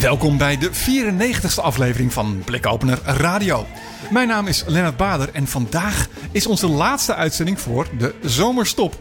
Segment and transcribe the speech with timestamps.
[0.00, 3.66] Welkom bij de 94ste aflevering van Blikopener Radio.
[4.10, 8.98] Mijn naam is Lennart Bader en vandaag is onze laatste uitzending voor de zomerstop.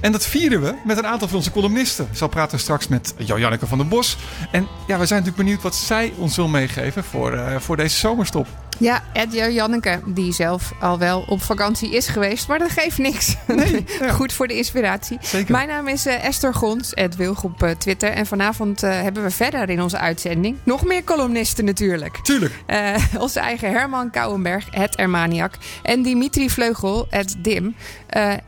[0.00, 2.08] En dat vieren we met een aantal van onze columnisten.
[2.12, 4.16] Zal praten straks met Jo-Janneke van der Bos.
[4.50, 7.96] En ja, we zijn natuurlijk benieuwd wat zij ons wil meegeven voor, uh, voor deze
[7.96, 8.46] zomerstop.
[8.78, 13.36] Ja, Edjo Janneke, die zelf al wel op vakantie is geweest, maar dat geeft niks.
[13.46, 14.12] Nee, ja.
[14.12, 15.18] Goed voor de inspiratie.
[15.20, 15.52] Zeker.
[15.52, 18.10] Mijn naam is uh, Esther Gons, Ed Wilg op uh, Twitter.
[18.10, 22.18] En vanavond uh, hebben we verder in onze uitzending nog meer columnisten natuurlijk.
[22.22, 22.52] Tuurlijk.
[23.18, 25.54] onze eigen Herman Kouwenberg, het Ermaniak.
[25.82, 27.74] En Dimitri Vleugel, het Dim.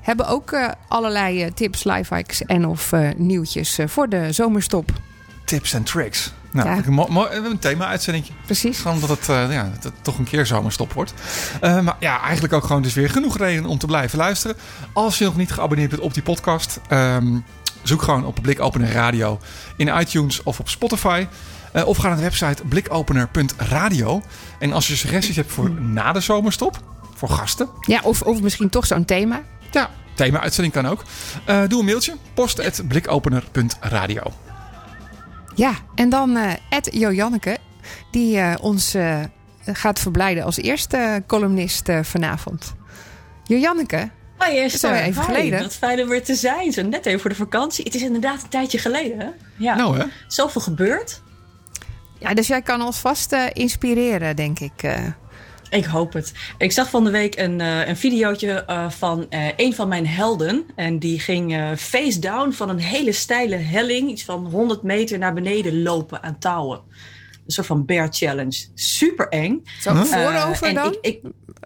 [0.01, 0.57] hebben ook
[0.89, 4.91] allerlei tips, lifehacks en of nieuwtjes voor de zomerstop.
[5.45, 6.33] Tips en tricks.
[6.51, 6.91] Nou, ja.
[6.91, 8.27] mooi, mooi, we hebben een thema-uitzending.
[8.45, 8.81] Precies.
[8.81, 11.15] Gewoon dat het, uh, ja, dat het toch een keer zomerstop wordt.
[11.63, 14.57] Uh, maar ja, eigenlijk ook gewoon dus weer genoeg reden om te blijven luisteren.
[14.93, 17.45] Als je nog niet geabonneerd bent op die podcast, um,
[17.83, 19.41] zoek gewoon op Blikopener Radio
[19.77, 21.27] in iTunes of op Spotify.
[21.73, 24.23] Uh, of ga naar de website blikopener.radio.
[24.59, 26.81] En als je suggesties hebt voor na de zomerstop,
[27.15, 27.69] voor gasten.
[27.81, 29.43] Ja, of, of misschien toch zo'n thema.
[29.71, 31.03] Ja, thema-uitzending kan ook.
[31.69, 34.48] doe een mailtje, post.blikopener.radio.
[35.59, 37.57] Ja, en dan uh, Ed Jojanneke,
[38.11, 39.21] die uh, ons uh,
[39.65, 42.75] gaat verblijden als eerste columnist vanavond.
[43.45, 45.61] Jojanneke, Hoi Esther, dat is even Hi, geleden.
[45.61, 47.85] Wat fijn om weer te zijn, zo net even voor de vakantie.
[47.85, 49.21] Het is inderdaad een tijdje geleden.
[49.21, 49.29] Hè?
[49.57, 49.75] Ja.
[49.75, 50.05] Nou hè?
[50.29, 51.23] Zoveel gebeurd.
[52.19, 54.83] Ja, dus jij kan ons vast inspireren, denk ik.
[55.71, 56.33] Ik hoop het.
[56.59, 60.07] Ik zag van de week een, uh, een videootje uh, van uh, een van mijn
[60.07, 60.67] helden.
[60.75, 65.35] En die ging face down van een hele steile helling, iets van 100 meter naar
[65.35, 66.81] beneden lopen aan touwen.
[67.49, 68.67] Een soort van bear challenge.
[68.75, 69.65] Super eng.
[69.81, 70.93] Zo voorover dan?
[70.93, 71.21] Ik, ik,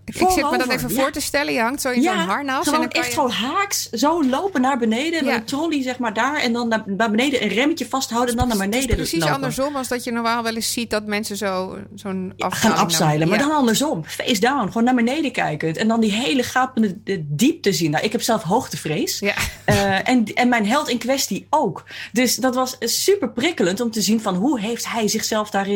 [0.05, 1.01] ik zit me dat even ja.
[1.01, 1.53] voor te stellen.
[1.53, 2.65] Je hangt zo in ja, zo'n harnas.
[2.65, 3.15] Gewoon en dan echt je...
[3.15, 3.91] gewoon haaks.
[3.91, 5.25] Zo lopen naar beneden.
[5.25, 6.37] Met een trolley zeg maar daar.
[6.37, 8.31] En dan naar, beneden een remmetje vasthouden.
[8.31, 9.35] En dan naar beneden Het is precies lopen.
[9.35, 13.29] andersom als dat je normaal wel eens ziet dat mensen zo, zo'n gaan afzeilen.
[13.29, 14.05] Maar dan andersom.
[14.05, 14.67] Face down.
[14.67, 15.77] Gewoon naar beneden kijkend.
[15.77, 17.91] En dan die hele gapende de diepte zien.
[17.91, 19.19] Nou, ik heb zelf hoogtevrees.
[19.19, 19.35] Ja.
[19.67, 21.85] Uh, en, en mijn held in kwestie ook.
[22.13, 25.72] Dus dat was super prikkelend om te zien van hoe heeft hij zichzelf daarin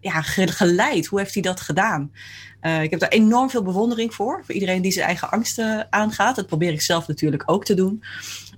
[0.00, 1.06] ja, geleid.
[1.06, 2.12] Hoe heeft hij dat gedaan?
[2.62, 4.42] Uh, ik heb daar enorm veel bewondering voor.
[4.44, 6.36] Voor iedereen die zijn eigen angsten aangaat.
[6.36, 8.02] Dat probeer ik zelf natuurlijk ook te doen.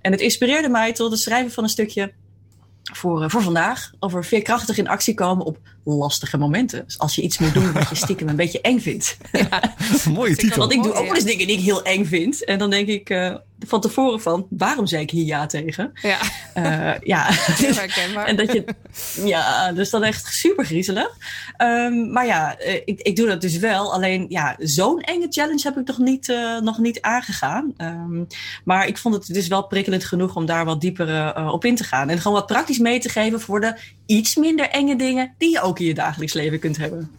[0.00, 2.12] En het inspireerde mij tot het schrijven van een stukje
[2.92, 3.92] voor, uh, voor vandaag.
[3.98, 6.84] Over veerkrachtig in actie komen op lastige momenten.
[6.84, 9.16] Dus als je iets moet doen wat je stiekem een beetje eng vindt.
[9.32, 9.74] Ja,
[10.10, 10.58] mooie titel.
[10.58, 12.44] Want ik doe ook wel eens dingen die ik heel eng vind.
[12.44, 15.92] En dan denk ik uh, van tevoren van, waarom zei ik hier ja tegen?
[16.02, 16.18] Ja.
[16.54, 17.28] Uh, ja.
[18.26, 18.64] En dat je,
[19.24, 21.16] ja, dus dan echt super griezelig.
[21.58, 23.92] Um, maar ja, ik, ik doe dat dus wel.
[23.92, 27.74] Alleen, ja, zo'n enge challenge heb ik nog niet, uh, nog niet aangegaan.
[27.78, 28.26] Um,
[28.64, 31.76] maar ik vond het dus wel prikkelend genoeg om daar wat dieper uh, op in
[31.76, 32.08] te gaan.
[32.08, 33.74] En gewoon wat praktisch mee te geven voor de
[34.06, 37.10] iets minder enge dingen die je ook in je dagelijks leven kunt hebben.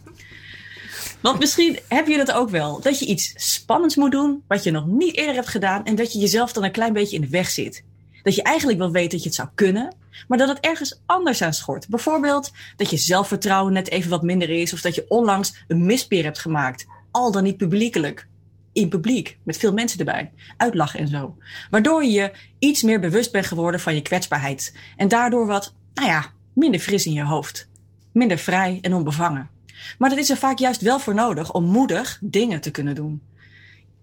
[1.25, 2.81] Want misschien heb je dat ook wel.
[2.81, 5.85] Dat je iets spannends moet doen, wat je nog niet eerder hebt gedaan.
[5.85, 7.83] En dat je jezelf dan een klein beetje in de weg zit.
[8.23, 9.95] Dat je eigenlijk wel weet dat je het zou kunnen,
[10.27, 11.87] maar dat het ergens anders aan schort.
[11.87, 14.73] Bijvoorbeeld dat je zelfvertrouwen net even wat minder is.
[14.73, 16.85] Of dat je onlangs een mispeer hebt gemaakt.
[17.11, 18.27] Al dan niet publiekelijk.
[18.73, 20.31] In publiek, met veel mensen erbij.
[20.57, 21.37] Uitlachen en zo.
[21.69, 24.75] Waardoor je je iets meer bewust bent geworden van je kwetsbaarheid.
[24.95, 27.69] En daardoor wat, nou ja, minder fris in je hoofd.
[28.11, 29.49] Minder vrij en onbevangen.
[29.97, 33.21] Maar dat is er vaak juist wel voor nodig om moedig dingen te kunnen doen.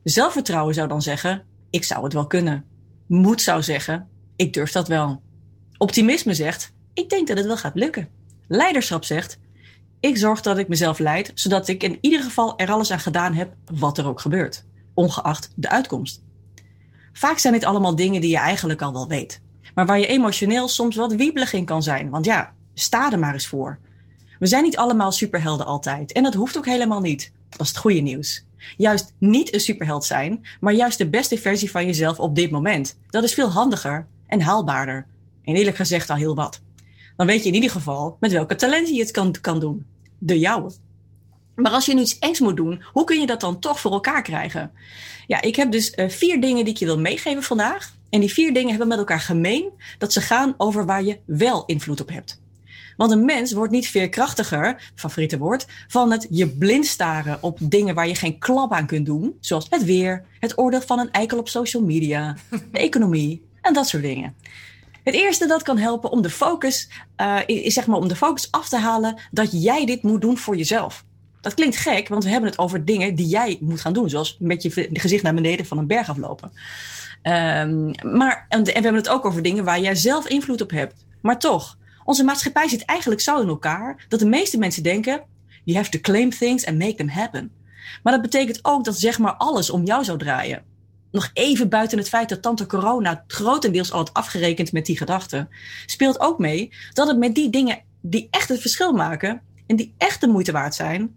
[0.03, 2.65] Zelfvertrouwen zou dan zeggen, ik zou het wel kunnen.
[3.07, 5.23] Moed zou zeggen, ik durf dat wel.
[5.79, 8.09] Optimisme zegt, ik denk dat het wel gaat lukken.
[8.49, 9.39] Leiderschap zegt,
[10.01, 13.35] ik zorg dat ik mezelf leid, zodat ik in ieder geval er alles aan gedaan
[13.35, 14.65] heb, wat er ook gebeurt.
[14.95, 16.23] Ongeacht de uitkomst.
[17.13, 19.41] Vaak zijn dit allemaal dingen die je eigenlijk al wel weet.
[19.75, 22.11] Maar waar je emotioneel soms wat wiebelig in kan zijn.
[22.11, 23.79] Want ja, sta er maar eens voor.
[24.39, 26.13] We zijn niet allemaal superhelden altijd.
[26.13, 27.33] En dat hoeft ook helemaal niet.
[27.49, 28.45] Dat is het goede nieuws.
[28.77, 32.99] Juist niet een superheld zijn, maar juist de beste versie van jezelf op dit moment.
[33.11, 35.07] Dat is veel handiger en haalbaarder.
[35.45, 36.61] En eerlijk gezegd al heel wat.
[37.17, 39.87] Dan weet je in ieder geval met welke talenten je het kan, kan doen.
[40.19, 40.73] De jouwe.
[41.55, 43.93] Maar als je nu iets engs moet doen, hoe kun je dat dan toch voor
[43.93, 44.73] elkaar krijgen?
[45.27, 47.95] Ja, ik heb dus uh, vier dingen die ik je wil meegeven vandaag.
[48.13, 51.65] En die vier dingen hebben met elkaar gemeen dat ze gaan over waar je wel
[51.67, 52.41] invloed op hebt.
[52.97, 57.95] Want een mens wordt niet veerkrachtiger, favoriete woord, van het je blind staren op dingen
[57.95, 59.37] waar je geen klap aan kunt doen.
[59.41, 62.37] Zoals het weer, het oordeel van een eikel op social media,
[62.73, 64.35] de economie en dat soort dingen.
[65.03, 68.51] Het eerste dat kan helpen om de focus, uh, is zeg maar om de focus
[68.51, 71.05] af te halen dat jij dit moet doen voor jezelf.
[71.41, 74.11] Dat klinkt gek, want we hebben het over dingen die jij moet gaan doen.
[74.11, 76.53] Zoals met je gezicht naar beneden van een berg aflopen.
[77.23, 80.71] Um, maar, en, en we hebben het ook over dingen waar jij zelf invloed op
[80.71, 81.07] hebt.
[81.21, 85.23] Maar toch, onze maatschappij zit eigenlijk zo in elkaar dat de meeste mensen denken:
[85.65, 87.53] you have to claim things and make them happen.
[88.03, 90.63] Maar dat betekent ook dat zeg maar alles om jou zou draaien.
[91.11, 95.49] Nog even buiten het feit dat tante corona grotendeels al had afgerekend met die gedachten,
[95.87, 99.95] speelt ook mee dat het met die dingen die echt het verschil maken en die
[99.99, 101.17] echt de moeite waard zijn,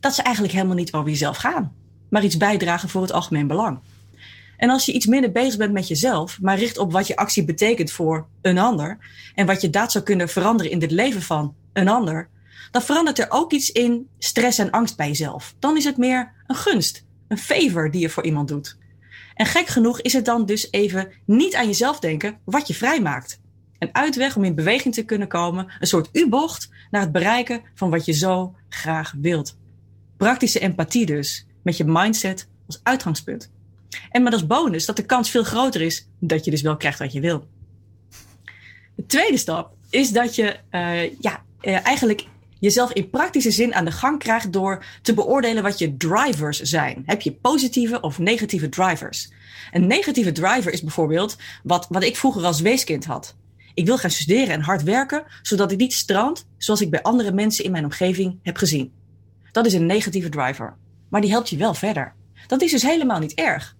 [0.00, 1.72] dat ze eigenlijk helemaal niet over jezelf gaan,
[2.10, 3.80] maar iets bijdragen voor het algemeen belang.
[4.60, 7.44] En als je iets minder bezig bent met jezelf, maar richt op wat je actie
[7.44, 8.98] betekent voor een ander
[9.34, 12.28] en wat je daad zou kunnen veranderen in het leven van een ander,
[12.70, 15.54] dan verandert er ook iets in stress en angst bij jezelf.
[15.58, 18.76] Dan is het meer een gunst, een favor die je voor iemand doet.
[19.34, 23.40] En gek genoeg is het dan dus even niet aan jezelf denken wat je vrijmaakt.
[23.78, 27.90] Een uitweg om in beweging te kunnen komen, een soort U-bocht naar het bereiken van
[27.90, 29.56] wat je zo graag wilt.
[30.16, 33.50] Praktische empathie dus, met je mindset als uitgangspunt.
[34.10, 36.98] En met als bonus dat de kans veel groter is dat je dus wel krijgt
[36.98, 37.46] wat je wil.
[38.94, 42.24] De tweede stap is dat je uh, ja, uh, eigenlijk
[42.58, 47.02] jezelf in praktische zin aan de gang krijgt door te beoordelen wat je drivers zijn.
[47.06, 49.32] Heb je positieve of negatieve drivers?
[49.72, 53.36] Een negatieve driver is bijvoorbeeld wat, wat ik vroeger als weeskind had.
[53.74, 57.32] Ik wil gaan studeren en hard werken, zodat ik niet strand zoals ik bij andere
[57.32, 58.92] mensen in mijn omgeving heb gezien.
[59.52, 60.76] Dat is een negatieve driver.
[61.08, 62.14] Maar die helpt je wel verder.
[62.46, 63.76] Dat is dus helemaal niet erg.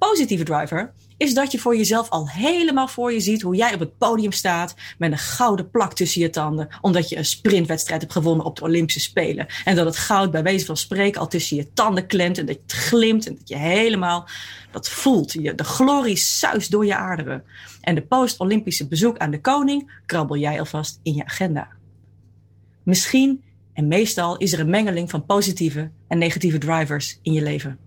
[0.00, 3.80] Positieve driver is dat je voor jezelf al helemaal voor je ziet hoe jij op
[3.80, 8.12] het podium staat met een gouden plak tussen je tanden, omdat je een sprintwedstrijd hebt
[8.12, 9.46] gewonnen op de Olympische Spelen.
[9.64, 12.56] En dat het goud bij wijze van spreken al tussen je tanden klemt en dat
[12.62, 14.28] het glimt en dat je helemaal
[14.70, 15.32] dat voelt.
[15.32, 17.44] Je, de glorie suist door je aderen.
[17.80, 21.68] En de post-Olympische bezoek aan de koning krabbel jij alvast in je agenda.
[22.82, 23.42] Misschien
[23.72, 27.78] en meestal is er een mengeling van positieve en negatieve drivers in je leven.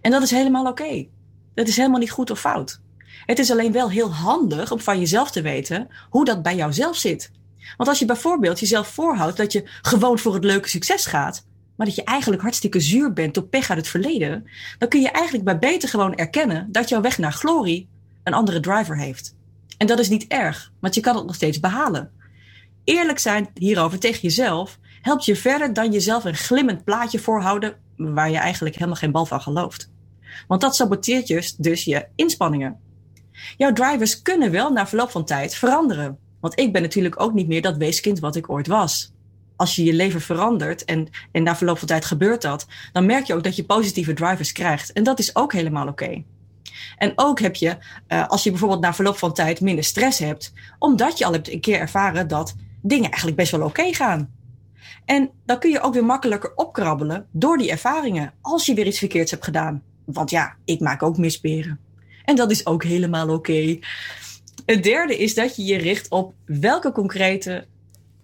[0.00, 1.06] En dat is helemaal oké.
[1.56, 2.80] Dat is helemaal niet goed of fout.
[3.26, 6.96] Het is alleen wel heel handig om van jezelf te weten hoe dat bij jouzelf
[6.96, 7.30] zit.
[7.76, 11.86] Want als je bijvoorbeeld jezelf voorhoudt dat je gewoon voor het leuke succes gaat, maar
[11.86, 14.46] dat je eigenlijk hartstikke zuur bent door pech uit het verleden,
[14.78, 17.88] dan kun je eigenlijk bij beter gewoon erkennen dat jouw weg naar glorie
[18.24, 19.34] een andere driver heeft.
[19.78, 22.10] En dat is niet erg, want je kan het nog steeds behalen.
[22.84, 28.30] Eerlijk zijn hierover tegen jezelf helpt je verder dan jezelf een glimmend plaatje voorhouden waar
[28.30, 29.94] je eigenlijk helemaal geen bal van gelooft.
[30.48, 32.80] Want dat saboteert je dus je inspanningen.
[33.56, 36.18] Jouw drivers kunnen wel na verloop van tijd veranderen.
[36.40, 39.12] Want ik ben natuurlijk ook niet meer dat weeskind wat ik ooit was.
[39.56, 43.26] Als je je leven verandert en, en na verloop van tijd gebeurt dat, dan merk
[43.26, 44.92] je ook dat je positieve drivers krijgt.
[44.92, 46.24] En dat is ook helemaal oké.
[46.96, 47.76] En ook heb je,
[48.08, 51.52] uh, als je bijvoorbeeld na verloop van tijd minder stress hebt, omdat je al hebt
[51.52, 54.34] een keer ervaren dat dingen eigenlijk best wel oké gaan.
[55.04, 58.98] En dan kun je ook weer makkelijker opkrabbelen door die ervaringen als je weer iets
[58.98, 59.82] verkeerds hebt gedaan.
[60.06, 61.78] Want ja, ik maak ook misperen.
[62.24, 63.78] En dat is ook helemaal oké.
[64.66, 67.66] Het derde is dat je je richt op welke concrete,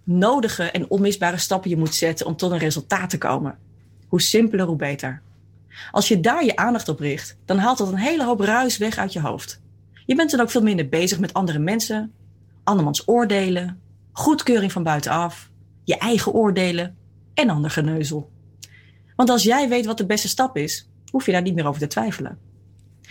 [0.05, 3.59] nodige en onmisbare stappen je moet zetten om tot een resultaat te komen.
[4.09, 5.23] Hoe simpeler, hoe beter.
[5.91, 8.97] Als je daar je aandacht op richt, dan haalt dat een hele hoop ruis weg
[8.99, 9.61] uit je hoofd.
[10.07, 12.13] Je bent dan ook veel minder bezig met andere mensen,
[12.65, 13.81] andermans oordelen,
[14.13, 15.51] goedkeuring van buitenaf,
[15.85, 16.97] je eigen oordelen
[17.35, 18.31] en ander geneuzel.
[19.17, 21.81] Want als jij weet wat de beste stap is, hoef je daar niet meer over
[21.81, 22.39] te twijfelen.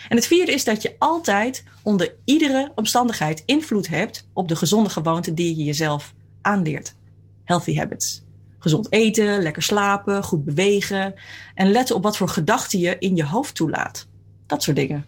[0.09, 4.89] En het vierde is dat je altijd onder iedere omstandigheid invloed hebt op de gezonde
[4.89, 6.95] gewoonten die je jezelf aanleert.
[7.43, 8.23] Healthy habits.
[8.59, 11.13] Gezond eten, lekker slapen, goed bewegen
[11.55, 14.07] en letten op wat voor gedachten je in je hoofd toelaat.
[14.47, 15.05] Dat soort dingen.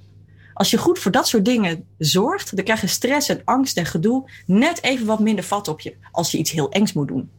[0.53, 3.85] Als je goed voor dat soort dingen zorgt, dan krijg je stress en angst en
[3.85, 7.29] gedoe net even wat minder vat op je als je iets heel engs moet doen.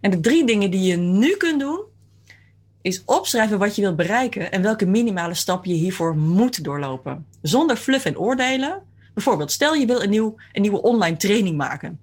[0.00, 1.80] En de drie dingen die je nu kunt doen,
[2.84, 7.26] is opschrijven wat je wilt bereiken en welke minimale stap je hiervoor moet doorlopen.
[7.42, 8.82] Zonder fluff en oordelen.
[9.14, 11.98] Bijvoorbeeld, stel je wil een, nieuw, een nieuwe online training maken.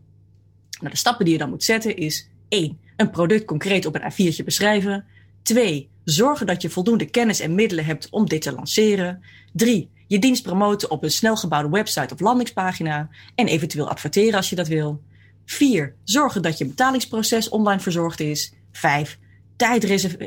[0.80, 2.80] Nou, de stappen die je dan moet zetten is 1.
[2.96, 5.06] Een product concreet op een A4'tje beschrijven.
[5.42, 5.90] 2.
[6.04, 9.24] Zorgen dat je voldoende kennis en middelen hebt om dit te lanceren.
[9.54, 9.90] 3.
[10.08, 14.68] Je dienst promoten op een snelgebouwde website of landingspagina en eventueel adverteren als je dat
[14.68, 15.02] wil.
[15.46, 15.96] 4.
[16.04, 18.54] Zorgen dat je betalingsproces online verzorgd is.
[18.72, 19.20] 5
[19.62, 19.84] tijd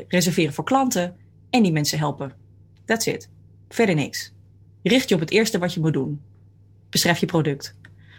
[0.07, 1.15] reserveren voor klanten
[1.49, 2.33] en die mensen helpen.
[2.85, 3.29] That's it.
[3.69, 4.33] Verder niks.
[4.83, 6.21] Richt je op het eerste wat je moet doen.
[6.89, 7.75] Beschrijf je product.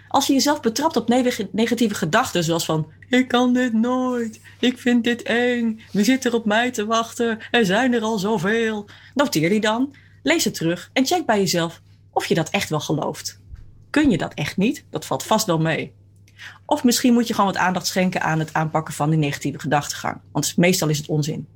[0.09, 4.79] Als je jezelf betrapt op neg- negatieve gedachten, zoals van: Ik kan dit nooit, ik
[4.79, 8.89] vind dit eng, wie zit er op mij te wachten, er zijn er al zoveel.
[9.15, 12.81] Noteer die dan, lees het terug en check bij jezelf of je dat echt wel
[12.81, 13.41] gelooft.
[13.91, 14.85] Kun je dat echt niet?
[14.91, 15.95] Dat valt vast wel mee.
[16.67, 20.21] Of misschien moet je gewoon wat aandacht schenken aan het aanpakken van die negatieve gedachtegang,
[20.33, 21.47] want meestal is het onzin.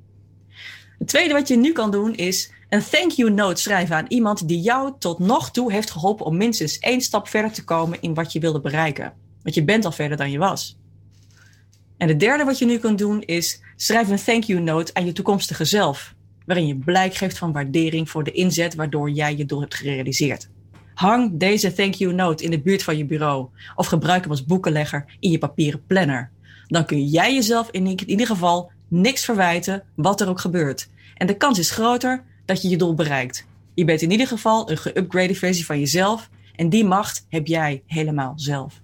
[0.97, 4.47] Het tweede wat je nu kan doen is een thank you note schrijven aan iemand
[4.47, 8.13] die jou tot nog toe heeft geholpen om minstens één stap verder te komen in
[8.13, 9.13] wat je wilde bereiken.
[9.43, 10.77] Want je bent al verder dan je was.
[11.97, 15.05] En het derde wat je nu kan doen is schrijf een thank you note aan
[15.05, 16.13] je toekomstige zelf,
[16.45, 20.49] waarin je blijk geeft van waardering voor de inzet waardoor jij je doel hebt gerealiseerd.
[20.93, 24.45] Hang deze thank you note in de buurt van je bureau of gebruik hem als
[24.45, 26.31] boekenlegger in je papieren planner.
[26.67, 30.89] Dan kun jij jezelf in ieder geval niks verwijten wat er ook gebeurt.
[31.17, 33.45] En de kans is groter dat je je doel bereikt.
[33.73, 37.83] Je bent in ieder geval een geüpgrade versie van jezelf en die macht heb jij
[37.85, 38.81] helemaal zelf.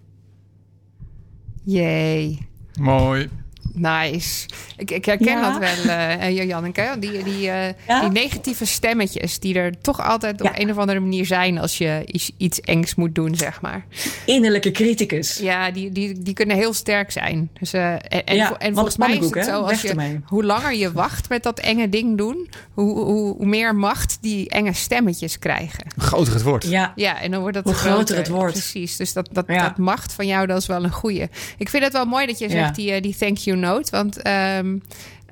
[1.63, 2.47] Jee.
[2.79, 3.29] Mooi.
[3.79, 4.45] Nice.
[4.77, 5.51] Ik, ik herken Ja.
[5.51, 6.95] dat wel, eh Janneke.
[6.99, 8.01] Die, die, eh, Ja?
[8.01, 10.59] die negatieve stemmetjes die er toch altijd op Ja.
[10.59, 13.85] een of andere manier zijn als je iets, iets engs moet doen, zeg maar.
[14.25, 15.37] Innerlijke criticus.
[15.37, 17.49] Ja, die, die, die kunnen heel sterk zijn.
[17.59, 17.91] Dus, eh,
[18.25, 19.43] en en, volgens mij is het hè?
[19.43, 23.45] zo, als je, hoe langer je wacht met dat enge ding doen, hoe, hoe, hoe
[23.45, 25.85] meer macht die enge stemmetjes krijgen.
[25.95, 26.69] Hoe groter het wordt.
[26.69, 28.51] Ja, Ja, en dan wordt dat Hoe groter het wordt.
[28.51, 29.63] Precies, dus dat, dat, Ja.
[29.63, 31.29] dat macht van jou, dat is wel een goeie.
[31.57, 32.83] Ik vind het wel mooi dat je zegt Ja.
[32.91, 33.91] die, die thank you note.
[33.91, 34.77] Want ehm,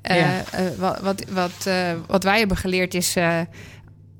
[0.02, 0.42] eh, Ja.
[0.52, 1.74] eh, wat, wat, wat, eh,
[2.06, 3.16] wat wij hebben geleerd is...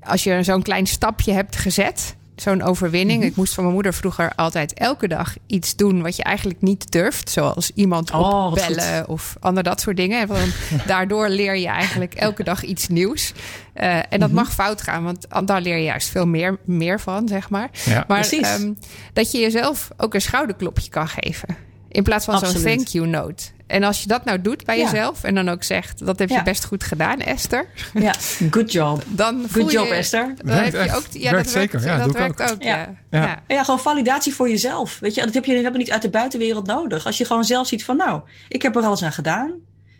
[0.01, 2.15] als je zo'n klein stapje hebt gezet...
[2.37, 3.19] Zo'n overwinning.
[3.19, 3.27] Mhm.
[3.27, 6.91] Ik moest van mijn moeder vroeger altijd elke dag iets doen wat je eigenlijk niet
[6.91, 7.29] durft.
[7.29, 8.19] Zoals iemand Oh,
[8.49, 10.29] wat opbellen of ander dat soort dingen.
[10.29, 10.51] En
[10.87, 13.33] daardoor leer je eigenlijk elke dag iets nieuws.
[13.73, 14.19] En Mhm.
[14.19, 17.69] dat mag fout gaan, want daar leer je juist veel meer, meer van, zeg maar.
[17.85, 18.03] Ja.
[18.07, 18.73] Maar ehm,
[19.13, 21.55] dat je jezelf ook een schouderklopje kan geven.
[21.89, 23.43] In plaats van zo'n thank you note.
[23.67, 24.83] En als je dat nou doet bij Ja.
[24.83, 26.43] jezelf en dan ook zegt: dat heb je Ja.
[26.43, 27.65] best goed gedaan, Esther.
[27.93, 28.13] ja.
[28.51, 29.03] good job.
[29.07, 30.33] Dan voel Good job, je, Esther.
[30.37, 31.79] Dan Werkt heb je ook, ja, Werkt dat zeker.
[31.79, 32.61] Werkt, Ja, dat werkt ook.
[32.63, 32.77] Ja.
[32.77, 32.95] ja.
[33.09, 33.21] Ja.
[33.21, 33.43] Ja.
[33.47, 34.99] Ja, gewoon validatie voor jezelf.
[34.99, 37.05] Weet je, dat heb je helemaal niet uit de buitenwereld nodig.
[37.05, 39.51] Als je gewoon zelf ziet van, nou, ik heb er alles aan gedaan.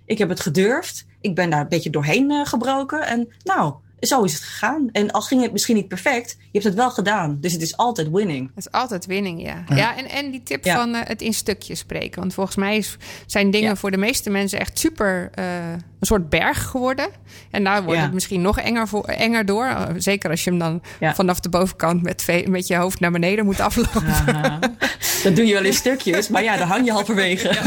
[0.06, 1.06] Ik heb het gedurfd.
[1.22, 3.08] Ik ben daar een beetje doorheen eh, gebroken.
[3.08, 4.89] En nou, zo is het gegaan.
[4.92, 7.38] En al ging het misschien niet perfect, je hebt het wel gedaan.
[7.42, 8.50] Dus het is altijd winning.
[8.56, 9.63] Het is altijd winning, ja.
[9.75, 10.75] Ja, en, en die tip Ja.
[10.75, 12.20] van eh, het in stukjes spreken.
[12.20, 13.75] Want volgens mij is, zijn dingen Ja.
[13.75, 15.46] voor de meeste mensen echt super eh,
[16.00, 17.08] een soort berg geworden.
[17.51, 18.04] En daar wordt Ja.
[18.06, 19.66] het misschien nog enger, voor, enger door.
[19.66, 21.16] Eh, Zeker als je hem dan Ja.
[21.16, 24.04] vanaf de bovenkant met, met je hoofd naar beneden moet aflopen.
[25.24, 27.50] Dat doe je wel in stukjes, maar ja, dan hang je halverwege.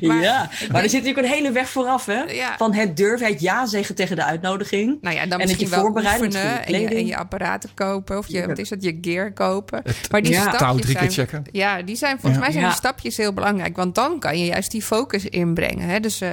[0.00, 2.22] Ja, Maar- maar, er zit natuurlijk een hele weg vooraf, hè?
[2.22, 2.54] Ja.
[2.58, 4.98] Van het durven, het ja zeggen tegen de uitnodiging.
[5.00, 7.00] Nou ja, dan En dat misschien je wel voorbereiden oefenen en je, kleding.
[7.00, 8.18] en je apparaten kopen.
[8.18, 8.46] Of je, Ja.
[8.46, 9.82] wat is dat, je gear kopen.
[10.10, 10.40] maar die ja.
[10.40, 11.44] stapjes Touw drie keer zijn, checken.
[11.52, 12.40] Ja, die zijn, volgens Ja.
[12.40, 12.68] mij zijn Ja.
[12.70, 13.76] die stapjes heel belangrijk.
[13.76, 15.88] Want dan kan je juist die focus inbrengen.
[15.88, 16.00] Hè?
[16.00, 16.30] Dus eh,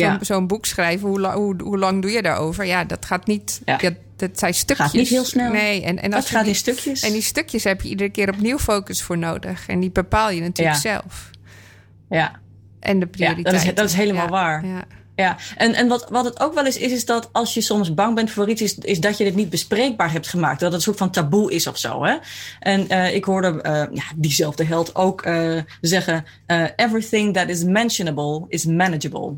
[0.00, 0.18] Ja.
[0.20, 2.64] zo'n boek schrijven, hoe, la- hoe, hoe lang doe je daarover?
[2.66, 3.60] Ja, dat gaat niet...
[3.64, 3.78] Ja.
[4.16, 4.92] Dat zijn stukjes.
[4.92, 5.52] niet heel snel.
[5.52, 7.02] Nee, en, en Dat gaat die- in stukjes.
[7.02, 9.66] En die stukjes heb je iedere keer opnieuw focus voor nodig.
[9.68, 10.80] En die bepaal je natuurlijk Ja.
[10.82, 11.30] zelf.
[12.08, 12.32] Ja,
[12.80, 13.44] En de Ja, prioriteit.
[13.54, 14.66] dat is- dat is helemaal waar.
[14.66, 14.84] Ja.
[15.16, 17.94] Ja, en, en wat, wat het ook wel eens is, is dat als je soms
[17.94, 20.60] bang bent voor iets, is, is dat je het niet bespreekbaar hebt gemaakt.
[20.60, 22.04] Dat het een soort van taboe is of zo.
[22.04, 22.16] Hè?
[22.60, 26.24] En eh, ik hoorde eh, ja, diezelfde held ook eh, zeggen:
[26.76, 29.34] Everything that is mentionable is manageable.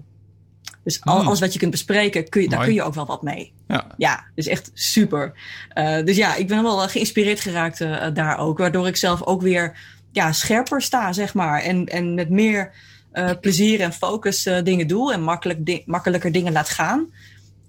[0.84, 1.26] Dus al, Hmm.
[1.26, 3.52] alles wat je kunt bespreken, kun je, daar kun je ook wel wat mee.
[3.68, 3.86] Ja.
[3.96, 5.32] Ja, dus echt super.
[5.68, 8.58] Eh, dus ja, ik ben wel geïnspireerd geraakt eh, daar ook.
[8.58, 9.78] Waardoor ik zelf ook weer
[10.12, 11.60] ja, scherper sta, zeg maar.
[11.62, 12.72] En, en met meer
[13.12, 15.12] eh, plezier en focus eh, dingen doe.
[15.12, 17.06] En makkelijk di- makkelijker dingen laat gaan.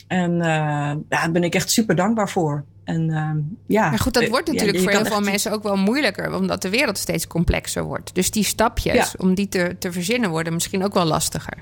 [0.08, 2.64] En eh, ja, daar ben ik echt super dankbaar voor.
[2.84, 5.64] En, ehm, ja, Maar goed, dat eh, wordt natuurlijk voor heel veel echt- mensen ook
[5.64, 8.16] wel moeilijker, omdat de wereld steeds complexer wordt.
[8.16, 9.08] Dus die stapjes, Ja.
[9.18, 11.58] om die te, te verzinnen, worden misschien ook wel lastiger.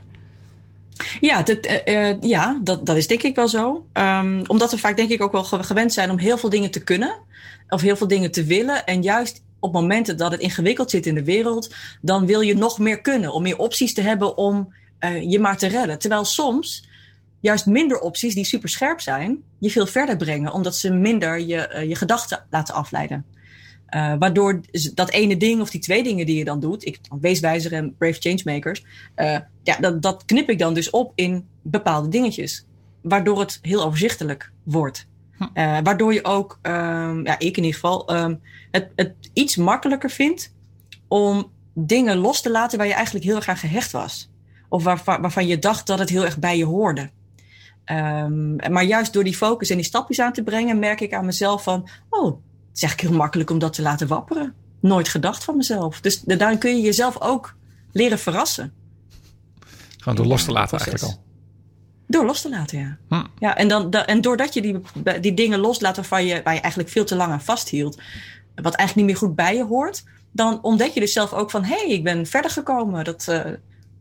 [1.20, 3.86] Ja, dat, eh, eh, ja dat, dat is denk ik wel zo.
[3.94, 6.72] Ehm, omdat we vaak denk ik ook wel ge- gewend zijn om heel veel dingen
[6.72, 7.16] te kunnen.
[7.70, 8.86] Of heel veel dingen te willen.
[8.86, 12.80] En juist op momenten dat het ingewikkeld zit in de wereld, dan wil je nog
[12.80, 13.34] meer kunnen.
[13.34, 16.00] Om meer opties te hebben om eh, je maar te redden.
[16.00, 16.88] Terwijl soms
[17.40, 20.54] juist minder opties die super scherp zijn, je veel verder brengen.
[20.54, 23.26] Omdat ze minder je, je gedachten laten afleiden.
[23.94, 24.62] Eh, waardoor
[24.94, 28.20] dat ene ding of die twee dingen die je dan doet, ik, weeswijzer en brave
[28.20, 28.84] changemakers,
[29.16, 32.66] eh, ja, dat, dat knip ik dan dus op in bepaalde dingetjes.
[33.02, 35.08] Waardoor het heel overzichtelijk wordt.
[35.54, 38.36] Eh, waardoor je ook, ehm, ja, ik in ieder geval, ehm,
[38.72, 40.54] het, het iets makkelijker vindt
[41.08, 44.30] om dingen los te laten waar je eigenlijk heel erg aan gehecht was.
[44.70, 47.10] Of waarvan, waarvan je dacht dat het heel erg bij je hoorde.
[47.86, 51.26] Ehm, maar juist door die focus en die stapjes aan te brengen, merk ik aan
[51.26, 52.42] mezelf van, oh,
[52.74, 54.54] is eigenlijk heel makkelijk om dat te laten wapperen.
[54.80, 56.02] nooit gedacht van mezelf.
[56.02, 57.56] Dus da- daarin kun je jezelf ook
[57.92, 58.74] leren verrassen.
[59.98, 60.88] Gewoon door los te laten proces.
[60.88, 61.24] eigenlijk al.
[62.08, 62.98] Door los te laten, ja.
[63.10, 63.26] Hm.
[63.40, 64.80] ja en, dan, da- en doordat je die,
[65.22, 67.96] die dingen loslaat waarvan je, waar je eigenlijk veel te lang aan vasthield,
[68.56, 71.64] wat eigenlijk niet meer goed bij je hoort, dan ontdek je dus zelf ook van
[71.64, 73.04] hé, hey, ik ben verder gekomen.
[73.04, 73.52] Dat, eh,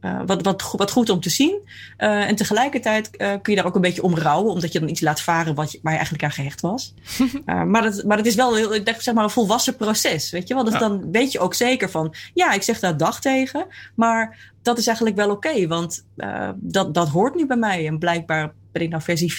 [0.02, 1.68] eh, wat, wat, wat goed om te zien.
[1.96, 4.88] Eh, en tegelijkertijd eh, kun je daar ook een beetje om rouwen, omdat je dan
[4.88, 6.94] iets laat varen wat je, waar je eigenlijk aan gehecht was.
[7.46, 10.30] Eh, maar, dat, maar dat is wel heel, ik denk, zeg maar een volwassen proces.
[10.30, 10.64] Weet je wel?
[10.64, 10.78] Dus Ja.
[10.78, 14.86] dan weet je ook zeker van ja, ik zeg daar dag tegen, maar dat is
[14.86, 17.86] eigenlijk wel oké, want eh, dat, dat hoort nu bij mij.
[17.86, 19.38] En blijkbaar ben ik nou versie 4.0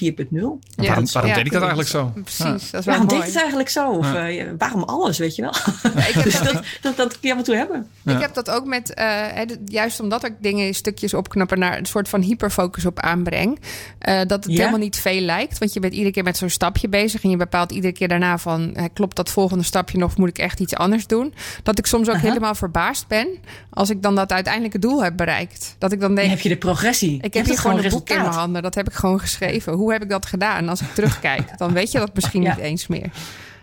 [0.76, 2.12] En waarom waarom deed ik dat eigenlijk zo?
[2.24, 2.52] Precies, Ja.
[2.52, 3.92] dat is wel Waarom deed het eigenlijk zo?
[3.92, 4.30] Of Ja.
[4.30, 5.54] eh, waarom alles, weet je wel?
[5.94, 7.88] Ja, ik heb dus dat- dat, dat, kun je af en toe hebben.
[8.02, 8.16] Ja.
[8.16, 9.28] Ik heb dat ook met, eh,
[9.66, 13.60] juist omdat ik dingen in stukjes opknappen naar een soort van hyperfocus op aanbreng.
[14.00, 14.58] eh, dat het Ja.
[14.58, 15.58] helemaal niet veel lijkt.
[15.58, 17.24] Want je bent iedere keer met zo'n stapje bezig.
[17.24, 20.18] En je bepaalt iedere keer daarna van, klopt dat volgende stapje nog?
[20.18, 21.34] Moet ik echt iets anders doen?
[21.64, 23.28] Dat ik soms ook helemaal verbaasd ben.
[23.70, 25.76] Als ik dan dat uiteindelijke doel heb bereikt.
[25.78, 27.18] Dat ik dan Dan denk, heb je de progressie.
[27.22, 28.62] ik heb hier gewoon een boek in mijn handen.
[28.62, 29.74] Dat heb ik gewoon geschreven.
[29.74, 30.70] Hoe heb ik dat gedaan?
[30.70, 32.50] Als ik terugkijk, dan weet je dat misschien Ja.
[32.56, 33.10] niet eens meer.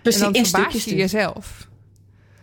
[0.02, 1.68] Dus en dan verbaas je jezelf.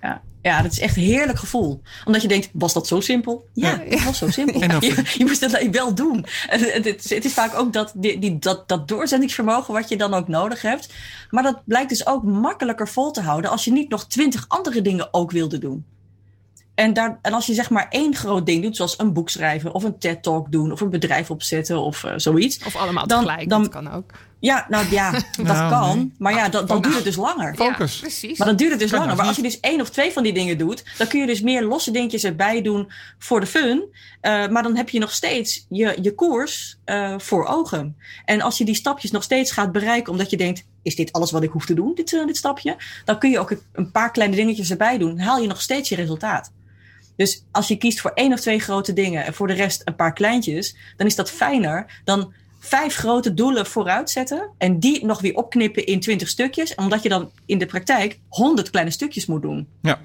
[0.02, 0.22] Ja.
[0.42, 1.82] ja, dat is echt een heerlijk gevoel.
[2.06, 3.48] Omdat je denkt, was dat zo simpel?
[3.54, 3.96] Ja, Ja.
[3.96, 4.62] het was zo simpel.
[4.82, 6.26] Je, je moest het wel doen.
[6.50, 9.90] En het, het, is- het is vaak ook dat, die, die, dat, dat doorzettingsvermogen wat
[9.90, 10.94] je dan ook nodig hebt.
[11.30, 14.82] Maar dat blijkt dus ook makkelijker vol te houden als je niet nog twintig andere
[14.82, 15.86] dingen ook wilde doen.
[16.78, 19.74] En, daar, en als je zeg maar één groot ding doet, zoals een boek schrijven
[19.74, 22.64] of een TED-talk doen of een bedrijf opzetten of eh, zoiets.
[22.66, 24.12] Of allemaal Dan- tegelijk, dan- dat kan ook.
[24.40, 25.98] Ja, nou ja, dat Nou, kan.
[25.98, 26.14] nee.
[26.18, 27.56] Maar ja, dan, dan duurt het dus langer.
[27.56, 27.94] Focus.
[27.94, 28.38] Ja, precies.
[28.38, 29.16] Maar dan duurt het dus Kan langer.
[29.16, 31.26] dat Maar als je dus één of twee van die dingen doet, dan kun je
[31.26, 33.84] dus meer losse dingetjes erbij doen voor de fun.
[34.22, 37.96] Eh, maar dan heb je nog steeds je, je koers eh, voor ogen.
[38.26, 41.32] En als je die stapjes nog steeds gaat bereiken, omdat je denkt: is dit alles
[41.32, 42.76] wat ik hoef te doen, dit, dit stapje?
[43.06, 45.20] Dan kun je ook een paar kleine dingetjes erbij doen.
[45.20, 46.52] Haal je nog steeds je resultaat.
[47.18, 49.96] Dus als je kiest voor één of twee grote dingen en voor de rest een
[49.96, 55.22] paar kleintjes, dan is dat fijner dan vijf grote doelen vooruit zetten en die nog
[55.22, 59.42] weer opknippen in twintig stukjes, omdat je dan in de praktijk honderd kleine stukjes moet
[59.42, 59.68] doen.
[59.82, 60.00] Ja.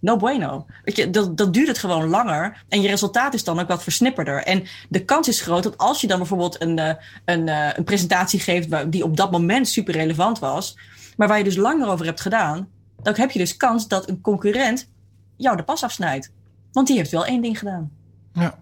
[0.00, 0.66] No bueno.
[0.84, 3.82] Weet je, dan, dan duurt het gewoon langer en je resultaat is dan ook wat
[3.82, 4.42] versnipperder.
[4.42, 7.84] En de kans is groot dat als je dan bijvoorbeeld een, eh, een, eh, een
[7.84, 10.78] presentatie geeft die op dat moment super relevant was,
[11.16, 12.68] maar waar je dus langer over hebt gedaan,
[13.02, 14.88] dan heb je dus kans dat een concurrent
[15.36, 16.32] jou de pas afsnijdt.
[16.72, 17.90] Want die heeft wel één ding gedaan.
[18.32, 18.58] Ja.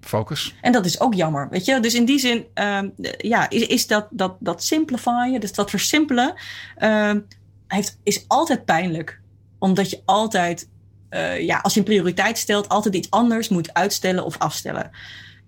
[0.00, 0.54] Focus.
[0.60, 1.80] En dat is ook jammer, weet je.
[1.80, 6.34] Dus in die zin, ehm, ja, is, is dat, dat, dat simplifyen, dus dat versimpelen,
[6.76, 7.20] ehm,
[7.66, 9.20] heeft, is altijd pijnlijk.
[9.58, 10.68] Omdat je altijd,
[11.08, 14.90] eh, ja, als je een prioriteit stelt, altijd iets anders moet uitstellen of afstellen.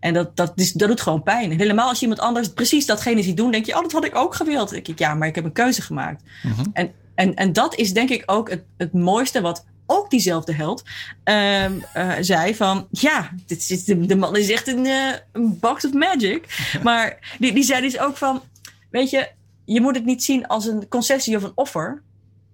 [0.01, 1.51] En dat, dat, is, dat doet gewoon pijn.
[1.51, 4.05] En helemaal als je iemand anders precies datgene ziet doen, denk je, oh, dat had
[4.05, 4.65] ik ook gewild.
[4.65, 6.23] Dan denk ik, ja, maar ik heb een keuze gemaakt.
[6.43, 6.65] Mhm.
[6.73, 10.83] En, en, en dat is denk ik ook het, het mooiste wat ook diezelfde held
[11.25, 12.87] ehm, eh, zei van...
[12.91, 16.47] Ja, dit is, de, de man is echt een, eh, een box of magic.
[16.83, 18.43] Maar die, die zei dus ook van...
[18.91, 19.29] Weet je,
[19.65, 22.03] je moet het niet zien als een concessie of een offer...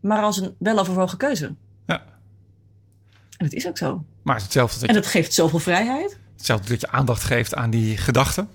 [0.00, 1.54] maar als een weloverwogen keuze.
[1.86, 2.02] Ja.
[3.36, 4.04] En dat is ook zo.
[4.22, 6.18] Maar het is hetzelfde dat En je, dat geeft zoveel vrijheid.
[6.36, 8.48] hetzelfde dat je aandacht geeft aan die gedachten.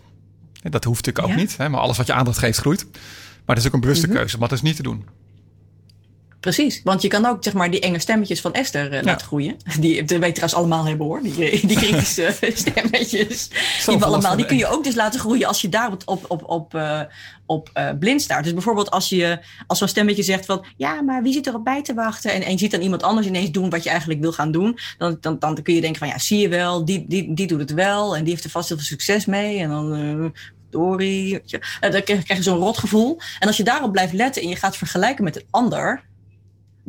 [0.63, 1.44] En Dat hoeft natuurlijk ook Ja.
[1.48, 1.58] niet.
[1.58, 1.70] Hè?
[1.70, 2.86] Maar alles wat je aandacht geeft groeit.
[3.46, 4.16] Maar dat is ook een bewuste Mhm.
[4.16, 5.06] keuze om dat dus niet te doen.
[6.39, 9.56] Precies, want je kan ook zeg maar die enge stemmetjes van Esther eh, laten groeien.
[9.80, 13.50] Die de weet trouwens allemaal hebben hoor, die, eh, die kritische stemmetjes.
[13.86, 16.43] Die, allemaal, die kun je ook dus laten groeien als je daar op, op, op,
[16.50, 17.02] op, eh,
[17.45, 18.43] op blind staat.
[18.43, 20.65] Dus bijvoorbeeld als, je, als zo'n stemmetje zegt van...
[20.78, 22.34] ja, maar wie zit erop bij te wachten?
[22.34, 24.78] En, en je ziet dan iemand anders ineens doen wat je eigenlijk wil gaan doen.
[24.97, 27.60] Dan, dan, dan kun je denken van ja, zie je wel, die, die, die doet
[27.60, 28.15] het wel.
[28.15, 29.60] En die heeft er vast heel veel succes mee.
[29.60, 30.34] En dan...
[30.69, 31.41] Dory,
[31.80, 33.19] dan krijg krijg je zo'n rotgevoel.
[33.39, 36.04] En als je daarop blijft letten en je gaat vergelijken met een ander,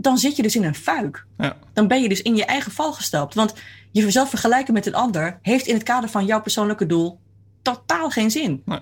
[0.00, 1.26] dan zit je dus in een fuik.
[1.38, 1.56] Ja.
[1.72, 3.34] Dan ben je dus in je eigen val gestapt.
[3.34, 3.54] Want
[3.92, 7.20] jezelf vergelijken met een ander heeft in het kader van jouw persoonlijke doel
[7.62, 8.62] totaal geen zin.
[8.64, 8.78] Nee.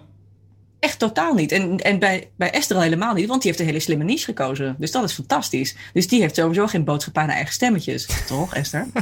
[0.80, 1.52] Echt totaal niet.
[1.52, 4.24] En, en bij, bij Esther al helemaal niet, want die heeft een hele slimme niche
[4.24, 4.74] gekozen.
[4.78, 5.76] Dus dat is fantastisch.
[5.92, 8.08] Dus die heeft sowieso geen boodschap aan haar eigen stemmetjes.
[8.26, 8.86] Toch, Esther?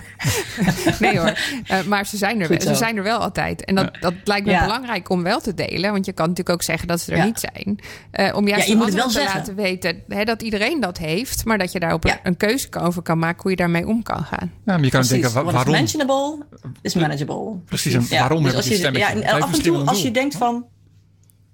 [1.00, 3.64] Nee hoor, Eh, maar ze zijn, er, wel- ze zijn er wel altijd.
[3.64, 4.60] En dat, dat lijkt me Ja.
[4.62, 5.92] belangrijk om wel te delen.
[5.92, 7.24] Want je kan natuurlijk ook zeggen dat ze er Ja.
[7.24, 7.78] niet zijn.
[8.10, 9.38] Eh, om juist Ja, je moet het anderen wel te zeggen.
[9.38, 11.44] laten weten hè, dat iedereen dat heeft.
[11.44, 12.12] Maar dat je daarop Ja.
[12.12, 14.52] een, een keuze over kan maken hoe je daarmee om kan gaan.
[14.64, 15.08] Ja, maar je kan Precies.
[15.10, 15.72] denken, wa- What is waarom?
[15.74, 16.44] mentionable
[16.82, 17.56] is manageable.
[17.64, 19.18] Precies, en waarom dus heb ik als die je- stemmetje?
[19.20, 20.64] Ja, af en toe als je denkt van...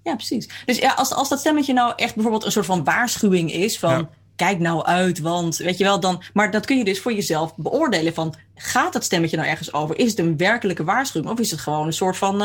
[0.03, 0.49] Ja, precies.
[0.65, 3.91] Dus ja, als, als dat stemmetje nou echt bijvoorbeeld een soort van waarschuwing is van...
[3.91, 4.09] Ja.
[4.37, 6.23] Kijk nou uit, want weet je wel, dan...
[6.33, 8.35] Maar dat kun je dus voor jezelf beoordelen van...
[8.55, 9.99] Gaat dat stemmetje nou ergens over?
[9.99, 11.33] Is het een werkelijke waarschuwing?
[11.33, 12.43] Of is het gewoon een soort van...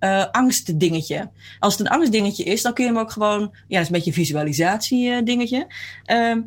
[0.00, 1.30] eh, angstdingetje.
[1.58, 3.40] Als het een angstdingetje is, dan kun je hem ook gewoon...
[3.40, 5.66] Ja, dat is een beetje een visualisatie eh, dingetje.
[6.04, 6.40] Ehm,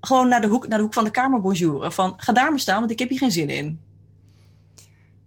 [0.00, 1.92] gewoon naar de hoek, naar de hoek van de kamer bonjouren.
[1.92, 3.80] Van, ga daar maar staan, want ik heb hier geen zin in.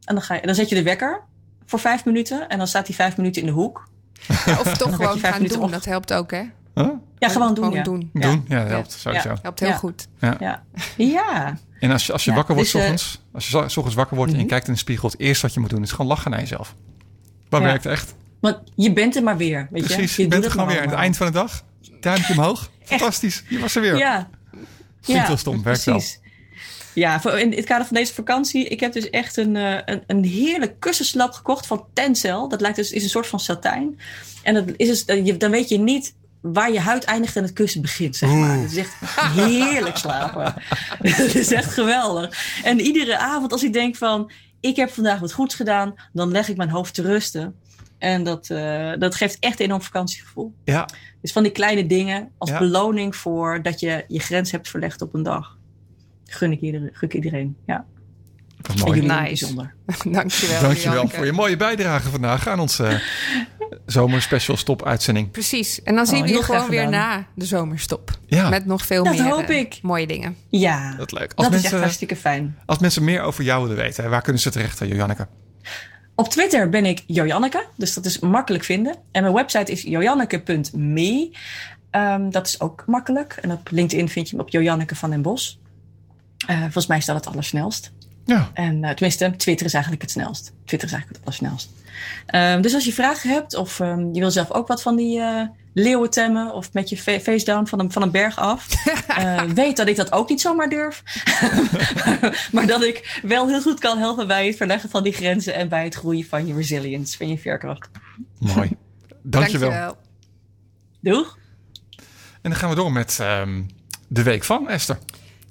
[0.04, 1.22] En dan, ga je, dan zet je de wekker
[1.66, 2.50] voor vijf minuten.
[2.50, 3.92] En dan staat hij vijf minuten in de hoek.
[4.46, 5.62] Ja, of toch je gewoon gaan doen.
[5.62, 5.72] op.
[5.72, 6.42] Dat helpt ook, hè?
[6.76, 6.88] Huh?
[7.20, 7.64] Ja, gewoon doen.
[7.64, 7.84] Gewoon ja.
[7.84, 8.10] doen.
[8.14, 8.22] Ja.
[8.22, 8.46] Doen?
[8.48, 9.34] Ja, dat helpt sowieso.
[9.42, 9.76] Helpt heel Ja.
[9.76, 10.08] goed.
[10.20, 10.62] Ja.
[10.98, 11.58] ja.
[11.80, 13.94] En als je, als je Ja, wakker wordt, dus, s eh, ochtends, als je ochtends
[13.96, 14.52] wakker wordt en je Mhm.
[14.54, 16.76] kijkt in de spiegel, het eerste wat je moet doen is gewoon lachen naar jezelf.
[17.50, 17.68] Dat Ja.
[17.68, 18.16] werkt echt.
[18.40, 19.68] Want je bent er maar weer.
[19.72, 20.16] Weet Precies.
[20.16, 21.64] je, Je, bent doet er gewoon weer aan het eind van de dag.
[22.00, 22.70] Duimpje omhoog.
[22.84, 23.44] Fantastisch.
[23.50, 23.98] Je was er weer.
[23.98, 24.30] Ja.
[25.02, 25.64] Vind ik wel stom.
[25.64, 26.02] Werkt wel.
[26.94, 30.24] Ja, in het kader van deze vakantie, ik heb dus echt een, eh, een, een
[30.24, 32.48] heerlijk kussenslap gekocht van Tencel.
[32.50, 34.00] Dat lijkt dus, is een soort van satijn.
[34.44, 37.82] En dat is dus, dan weet je niet waar je huid eindigt en het kussen
[37.82, 38.58] begint, zeg maar.
[38.58, 38.94] Het is echt
[39.36, 40.54] heerlijk slapen.
[41.02, 42.60] Het is echt geweldig.
[42.64, 46.50] En iedere avond als ik denk van, ik heb vandaag wat goeds gedaan, dan leg
[46.50, 47.56] ik mijn hoofd te rusten.
[47.98, 50.54] En dat, eh, dat geeft echt een enorm vakantiegevoel.
[50.64, 50.88] Ja.
[51.22, 52.58] Dus van die kleine dingen als Ja.
[52.60, 55.58] beloning voor dat je je grens hebt verlegd op een dag.
[56.34, 56.90] Gun ik iedereen.
[56.94, 57.56] Gun ik iedereen.
[57.66, 57.86] Ja.
[58.62, 59.00] Dat is En mooi.
[59.00, 59.24] het Nice.
[59.46, 59.74] bijzonder.
[60.20, 60.62] Dankjewel.
[60.62, 61.16] Dankjewel Janneke.
[61.16, 63.02] voor je mooie bijdrage vandaag aan onze
[63.86, 65.32] zomerspecial stop uitzending.
[65.32, 65.82] Precies.
[65.84, 67.00] En dan zien we je gewoon weer gedaan.
[67.20, 68.12] na de zomerstop.
[68.26, 68.50] Ja.
[68.50, 69.80] Met nog veel Dat meer hoop eh, ik.
[69.82, 70.36] mooie dingen.
[70.50, 71.34] Ja, Dat leuk.
[71.36, 72.58] Als dat is mensen, echt hartstikke fijn.
[72.66, 75.28] als mensen meer over jou willen weten, waar kunnen ze terecht, eh, Jojanneke?
[76.16, 78.96] Op Twitter ben ik Jojanneke, dus dat is makkelijk vinden.
[79.12, 81.32] En mijn website is jojanneke.me.
[81.92, 83.38] Ehm, dat is ook makkelijk.
[83.42, 85.60] En op LinkedIn vind je me op Jojanneke van den Bos.
[86.48, 87.92] Eh, volgens mij staat het allersnelst.
[88.26, 88.52] Ja.
[88.54, 90.54] En eh, tenminste, Twitter is eigenlijk het snelst.
[90.66, 91.70] Twitter is eigenlijk het allersnelst.
[92.26, 95.20] Ehm, dus als je vragen hebt of ehm, je wil zelf ook wat van die
[95.20, 95.42] eh
[95.74, 98.68] leeuwen temmen of met je fa- face down van een, van een berg af,
[99.08, 101.04] eh, weet dat ik dat ook niet zomaar durf.
[102.52, 105.70] maar dat ik wel heel goed kan helpen bij het verleggen van die grenzen en
[105.70, 107.90] bij het groeien van je resilience, van je veerkracht.
[108.40, 108.72] Mooi.
[109.22, 109.98] Dankjewel.
[111.00, 111.38] Doeg!
[112.42, 113.62] En dan gaan we door met ehm,
[114.08, 114.98] de week van Esther.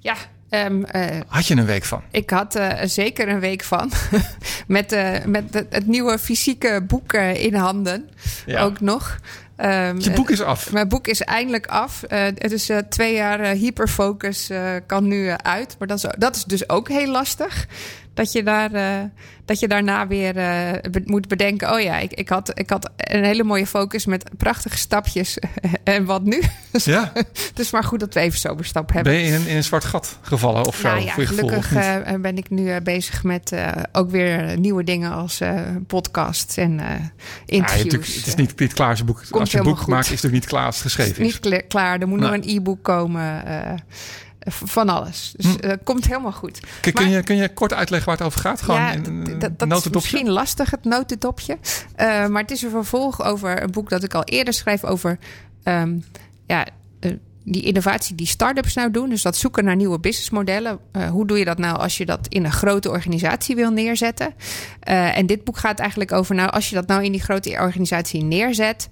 [0.00, 0.16] Ja,
[0.52, 2.02] ehm, eh, Had je een week van?
[2.10, 3.90] ik had eh, zeker een week van.
[4.66, 8.08] met eh, met het, het nieuwe fysieke boek in handen.
[8.46, 8.62] Ja.
[8.62, 9.18] Ook nog.
[9.56, 10.72] Ehm, Je boek is af.
[10.72, 12.04] Mijn boek is eindelijk af.
[12.08, 14.50] Het is twee jaar eh, hyperfocus
[14.86, 15.76] kan nu uit.
[15.78, 17.66] Maar dat is, dat is dus ook heel lastig.
[18.14, 19.04] Dat je, daar, eh,
[19.44, 21.72] dat je daarna weer eh, be- moet bedenken...
[21.72, 25.38] oh ja, ik, ik, had, ik had een hele mooie focus met prachtige stapjes.
[25.84, 26.42] en wat nu?
[26.72, 27.12] Ja.
[27.54, 29.12] Dus maar goed dat we even zomerstap hebben.
[29.12, 30.88] Ben je in een, in een zwart gat gevallen of zo?
[30.88, 32.06] Nou ja, voor je gevoel, of gelukkig niet?
[32.14, 33.54] eh, ben ik nu bezig met
[33.92, 35.40] ook weer nieuwe dingen als
[35.86, 37.10] podcasts en Ja,
[37.46, 38.14] je interviews.
[38.14, 39.86] het is niet, als je boek, als je boek goed.
[39.86, 41.40] maakt, is het natuurlijk niet het geschreven is.
[41.40, 42.00] niet klaar.
[42.00, 42.30] Er moet Nee.
[42.30, 43.42] nog een e-book komen.
[44.46, 45.34] Van alles.
[45.36, 45.58] Dus Hm.
[45.58, 46.60] eh, komt helemaal goed.
[46.80, 48.62] Kun, kun Maar- je, kun je kort uitleggen waar het over gaat?
[48.62, 49.90] Gewoon ja, in dat is notendopje?
[49.94, 51.58] misschien lastig, het notendopje.
[51.94, 55.18] Eh, maar het is een vervolg over een boek dat ik al eerder schreef over
[55.62, 55.98] ehm,
[56.46, 56.66] ja,
[57.00, 57.10] eh,
[57.44, 59.08] die innovatie die start-ups nou doen.
[59.08, 60.78] Dus dat zoeken naar nieuwe businessmodellen.
[61.10, 64.34] Hoe doe je dat nou als je dat in een grote organisatie wil neerzetten?
[64.80, 68.22] En dit boek gaat eigenlijk over, nou, als je dat nou in die grote organisatie
[68.24, 68.88] neerzet.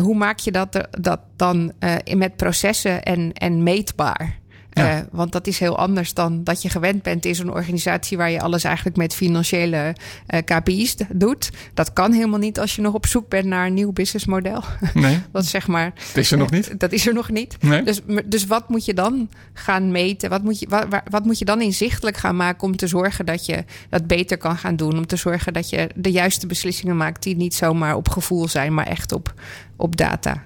[0.00, 1.72] hoe maak je dat, dat dan
[2.14, 4.38] met processen en, en meetbaar?
[4.76, 4.96] Ja.
[4.96, 8.30] Eh, want dat is heel anders dan dat je gewend bent in zo'n organisatie waar
[8.30, 9.94] je alles eigenlijk met financiële
[10.26, 11.50] eh, KPI's doet.
[11.74, 14.62] Dat kan helemaal niet als je nog op zoek bent naar een nieuw businessmodel.
[14.94, 15.92] Nee, dat is zeg maar.
[16.06, 16.68] het is er nog niet.
[16.68, 17.56] eh, Dat is er nog niet.
[17.62, 17.82] Nee.
[17.82, 20.30] Dus, dus wat moet je dan gaan meten?
[20.30, 23.26] Wat moet, je, wa- wa- wat, moet je dan inzichtelijk gaan maken om te zorgen
[23.26, 24.96] dat je dat beter kan gaan doen?
[24.96, 28.74] Om te zorgen dat je de juiste beslissingen maakt die niet zomaar op gevoel zijn,
[28.74, 29.34] maar echt op,
[29.76, 30.42] op data.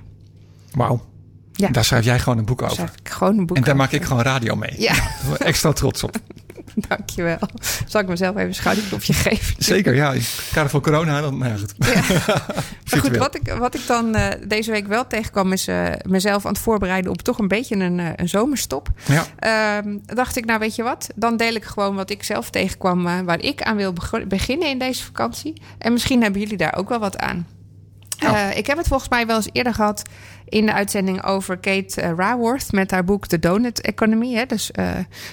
[0.73, 1.09] Wauw.
[1.61, 1.69] Ja.
[1.69, 2.75] Daar schrijf jij gewoon een boek over.
[2.75, 3.85] schrijf ik gewoon een boek En daar over.
[3.85, 4.75] maak ik gewoon radio mee.
[4.81, 4.93] Ja,
[5.33, 6.17] ik Extra trots op.
[6.89, 7.39] dankjewel.
[7.87, 9.55] Zal ik mezelf even een schouderklopje geven?
[9.65, 10.13] Zeker, ja.
[10.13, 11.75] In kader van corona, dan, nou ja, goed.
[11.79, 12.03] Ja.
[12.91, 16.47] Maar goed, wat ik, wat ik dan eh, deze week wel tegenkwam, is eh, mezelf
[16.47, 18.89] aan het voorbereiden op toch een beetje een, eh, een zomerstop.
[19.07, 19.25] Ja.
[19.39, 23.25] Ehm, dacht ik, nou weet je wat, dan deel ik gewoon wat ik zelf tegenkwam,
[23.25, 25.63] waar ik aan wil beg- beginnen in deze vakantie.
[25.79, 27.47] En misschien hebben jullie daar ook wel wat aan.
[28.19, 30.03] Eh, ik heb het volgens mij wel eens eerder gehad
[30.51, 34.35] in de uitzending over Kate eh, Raworth met haar boek The Donut Economy.
[34.35, 34.47] Hè?
[34.47, 34.91] Dus eh,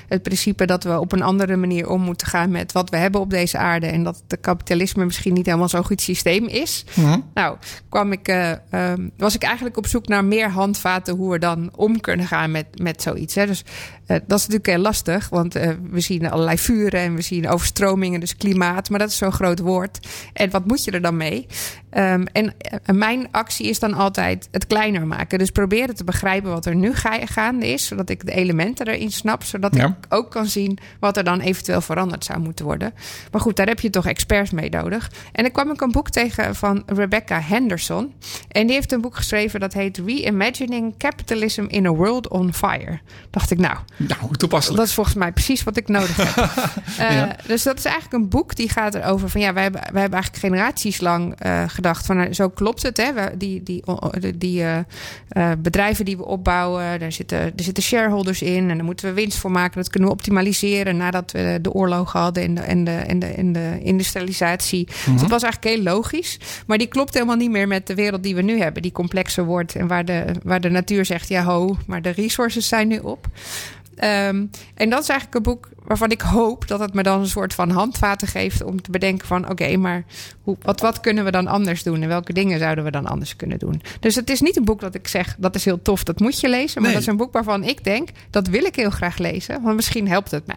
[0.08, 3.22] het principe dat we op een andere manier om moeten gaan met wat we hebben
[3.22, 3.88] op deze aarde.
[3.88, 6.86] En dat de kapitalisme misschien niet helemaal zo'n goed systeem is.
[7.34, 7.58] Nou,
[7.90, 11.72] kwam ik, eh, ehm, was ik eigenlijk op zoek naar meer handvaten hoe we dan
[11.76, 13.36] om kunnen gaan met, met zoiets.
[13.36, 13.46] Hè?
[13.46, 13.64] Dus
[14.06, 15.54] dat is natuurlijk heel lastig, want
[15.92, 18.90] we zien allerlei vuren en we zien overstromingen, dus klimaat.
[18.90, 20.08] Maar dat is zo'n groot woord.
[20.34, 21.48] En wat moet je er dan mee?
[21.90, 22.54] Ehm, en
[22.96, 25.40] mijn actie is dan altijd het kleiner maken.
[25.40, 29.12] Dus proberen te begrijpen wat er nu ga- gaande is, zodat ik de elementen erin
[29.12, 29.86] snap, zodat Ja.
[29.86, 32.94] ik ook kan zien wat er dan eventueel veranderd zou moeten worden.
[33.32, 35.12] Maar goed, daar heb je toch experts mee nodig.
[35.32, 38.14] En dan kwam ik een boek tegen van Rebecca Henderson.
[38.52, 43.00] En die heeft een boek geschreven dat heet Reimagining Capitalism in a World on Fire.
[43.30, 44.80] Dacht ik, nou, Nou, toepasselijk.
[44.80, 46.36] dat is volgens mij precies wat ik nodig heb.
[46.98, 47.24] Eh.
[47.48, 50.20] Dus dat is eigenlijk een boek die gaat erover van ja, wij hebben, wij hebben
[50.20, 52.98] eigenlijk generaties lang eh, gedacht van nou, zo klopt het.
[52.98, 53.14] Hè?
[53.14, 53.84] We- die die,
[54.20, 54.64] die, die
[55.30, 59.14] eh, bedrijven die we opbouwen, daar zitten, er zitten shareholders in en daar moeten we
[59.14, 59.78] winst voor maken.
[59.78, 63.26] Dat kunnen we optimaliseren nadat we de oorlog hadden en de, en de, en de,
[63.26, 64.86] en de industrialisatie.
[64.86, 66.40] Dus dat was eigenlijk heel logisch.
[66.68, 69.46] Maar die klopt helemaal niet meer met de wereld die we nu hebben, die complexer
[69.46, 72.98] wordt en waar de, waar de natuur zegt ja ho, maar de resources zijn nu
[72.98, 73.28] op.
[73.98, 77.28] Ehm, en dat is eigenlijk een boek waarvan ik hoop dat het me dan een
[77.28, 80.04] soort van handvaten geeft om te bedenken van oké, maar
[80.42, 83.36] hoe, wat, wat kunnen we dan anders doen en welke dingen zouden we dan anders
[83.36, 83.82] kunnen doen?
[84.00, 86.40] Dus het is niet een boek dat ik zeg dat is heel tof, dat moet
[86.40, 86.92] je lezen, maar Nee.
[86.92, 90.08] dat is een boek waarvan ik denk dat wil ik heel graag lezen, want misschien
[90.08, 90.56] helpt het mij.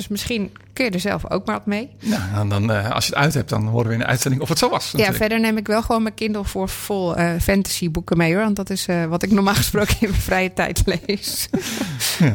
[0.00, 1.90] Dus misschien kun je er zelf ook maar wat mee.
[2.00, 4.42] Nou, en dan, eh, als je het uit hebt, dan horen we in de uitzending
[4.42, 4.84] of het zo was.
[4.84, 5.16] Ja, natuurlijk.
[5.16, 8.42] verder neem ik wel gewoon mijn Kindle voor vol eh fantasy boeken mee hoor.
[8.42, 11.48] Want dat is eh, wat ik normaal gesproken in mijn vrije tijd lees.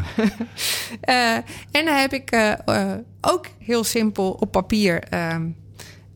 [1.02, 1.34] Eh,
[1.72, 5.48] en dan heb ik eh, eh, ook heel simpel op papier ehm,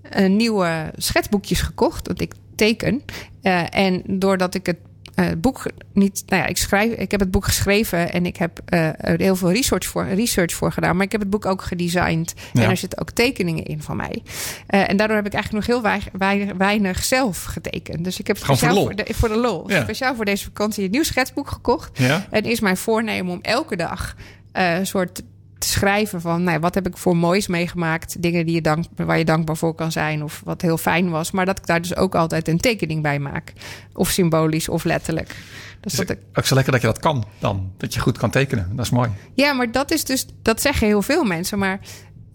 [0.01, 2.05] een nieuwe schetsboekjes gekocht.
[2.05, 3.03] Dat ik teken.
[3.41, 4.77] Eh, en doordat ik het
[5.19, 6.23] eh, boek niet.
[6.25, 9.35] Nou ja, ik, schrijf, ik heb het boek geschreven en ik heb eh, er heel
[9.35, 10.95] veel research voor, research voor gedaan.
[10.95, 12.33] Maar ik heb het boek ook gedesigned.
[12.53, 12.63] Ja.
[12.63, 14.23] En er zitten ook tekeningen in van mij.
[14.67, 18.03] Eh, en daardoor heb ik eigenlijk nog heel weinig, weinig, weinig zelf getekend.
[18.03, 18.95] Dus ik heb Gewoon voor de speciaal lol.
[18.95, 19.69] voor de, voor de lol.
[19.69, 19.83] Ja.
[19.83, 21.97] Speciaal voor deze vakantie een nieuw schetsboek gekocht.
[21.97, 22.27] Ja?
[22.29, 24.15] En is mijn voornemen om elke dag
[24.51, 25.21] een soort
[25.59, 26.43] te schrijven van...
[26.43, 28.21] Nou, wat heb ik voor moois meegemaakt?
[28.21, 31.31] Dingen die je dank, waar je dankbaar voor kan zijn of wat heel fijn was.
[31.31, 33.53] Maar dat ik daar dus ook altijd een tekening bij maak.
[33.93, 35.35] Of symbolisch of letterlijk.
[35.79, 37.71] Dus dat ik, ook zo lekker dat je dat kan dan.
[37.77, 38.69] Dat je goed kan tekenen.
[38.75, 39.09] Dat is mooi.
[39.33, 40.25] ja, maar dat is dus...
[40.41, 41.79] Dat zeggen heel veel mensen, maar...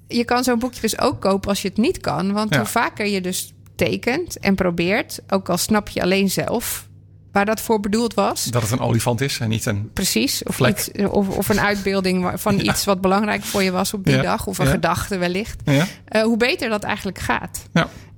[0.09, 2.33] Je kan zo'n boekje dus ook kopen als je het niet kan.
[2.33, 2.59] Want Ja.
[2.59, 5.21] hoe vaker je dus tekent en probeert...
[5.29, 6.89] ook al snap je alleen zelf
[7.35, 8.45] waar dat voor bedoeld was...
[8.45, 9.91] Dat het een olifant is en niet een...
[9.93, 10.43] Precies.
[10.43, 14.15] Of, iets, of, of een uitbeelding van iets wat belangrijk voor je was op die
[14.15, 14.23] Ja.
[14.23, 14.47] dag.
[14.47, 14.71] Of een Ja.
[14.71, 15.63] gedachte wellicht.
[16.05, 17.63] Eh, hoe beter dat eigenlijk gaat.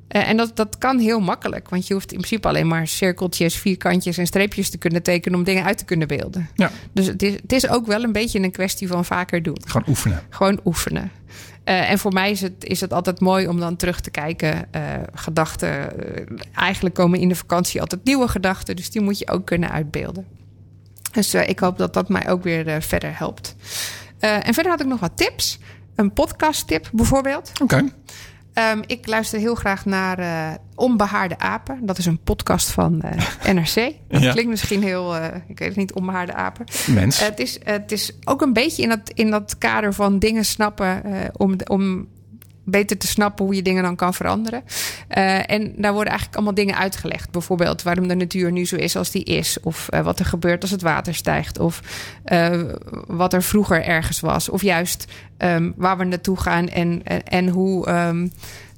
[0.09, 1.69] Eh, en dat, dat kan heel makkelijk.
[1.69, 5.45] Want je hoeft in principe alleen maar cirkeltjes, vierkantjes en streepjes te kunnen tekenen om
[5.45, 6.49] dingen uit te kunnen beelden.
[6.55, 6.71] Ja.
[6.93, 9.59] Dus het is, het is ook wel een beetje een kwestie van vaker doen.
[9.65, 10.23] Gewoon oefenen.
[10.29, 11.11] Gewoon oefenen.
[11.65, 14.73] Eh, en voor mij is het, is het altijd mooi om dan terug te kijken.
[14.73, 14.83] eh,
[15.15, 15.89] gedachten.
[16.55, 18.77] eigenlijk komen in de vakantie altijd nieuwe gedachten.
[18.77, 20.27] Dus die moet je ook kunnen uitbeelden.
[21.13, 23.57] Dus ik hoop dat dat mij ook weer verder helpt.
[24.19, 25.59] En verder had ik nog wat tips.
[25.95, 27.53] Een podcast tip bijvoorbeeld.
[27.63, 27.85] Oké.
[28.57, 31.79] Ehm, ik luister heel graag naar eh, Onbehaarde Apen.
[31.87, 33.75] Dat is een podcast van eh, NRC.
[34.09, 34.33] Dat Ja.
[34.33, 36.65] klinkt misschien heel, eh, ik weet het niet, Onbehaarde Apen.
[36.91, 37.21] Mens.
[37.21, 41.03] Het, is, het is ook een beetje in dat, in dat kader van dingen snappen
[41.37, 42.07] om, om
[42.67, 44.63] beter te snappen hoe je dingen dan kan veranderen.
[45.09, 47.31] Eh, en daar worden eigenlijk allemaal dingen uitgelegd.
[47.31, 49.61] Bijvoorbeeld waarom de natuur nu zo is als die is.
[49.63, 51.59] Of eh, wat er gebeurt als het water stijgt.
[51.59, 51.81] Of
[52.25, 52.61] eh,
[53.07, 54.49] wat er vroeger ergens was.
[54.49, 58.29] Of juist ehm, waar we naartoe gaan en, en, hoe ehm,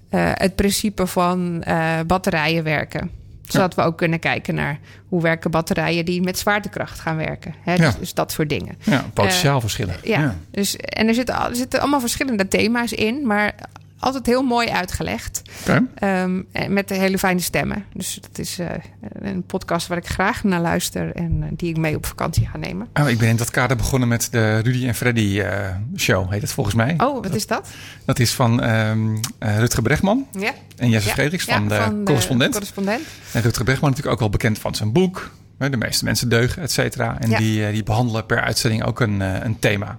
[0.08, 1.64] eh, het principe van
[2.06, 3.10] batterijen werken.
[3.48, 7.54] Zodat we ook kunnen kijken naar hoe werken batterijen die met zwaartekracht gaan werken.
[7.60, 7.74] Hè?
[7.74, 7.78] Ja.
[7.86, 8.78] Dus, dus dat soort dingen.
[8.82, 9.96] Ja, potentiaal verschillen.
[10.02, 13.54] Ja, Dus, en er zitten, er zitten allemaal verschillende thema's in, maar
[13.98, 15.42] altijd heel mooi uitgelegd.
[15.60, 15.82] Oké.
[15.94, 17.84] Ehm, en met de hele fijne stemmen.
[17.92, 18.66] Dus dat is eh,
[19.12, 22.56] een podcast waar ik graag naar luister en eh, die ik mee op vakantie ga
[22.58, 22.88] nemen.
[22.94, 26.42] Oh, ik ben in dat kader begonnen met de Rudy en Freddy eh, show, heet
[26.42, 26.94] het volgens mij.
[26.98, 27.68] Oh, wat is dat?
[28.04, 30.52] Dat is van ehm eh, Rutger Bregman Ja.
[30.76, 31.14] en Jesse Ja.
[31.14, 32.52] Frederiks Ja, van, de correspondent.
[32.52, 33.02] correspondent.
[33.32, 35.30] En Rutger Bregman natuurlijk ook wel bekend van zijn boek.
[35.58, 37.20] De meeste mensen deugen, et cetera.
[37.20, 39.98] En die, die behandelen per uitzending ook een, een thema.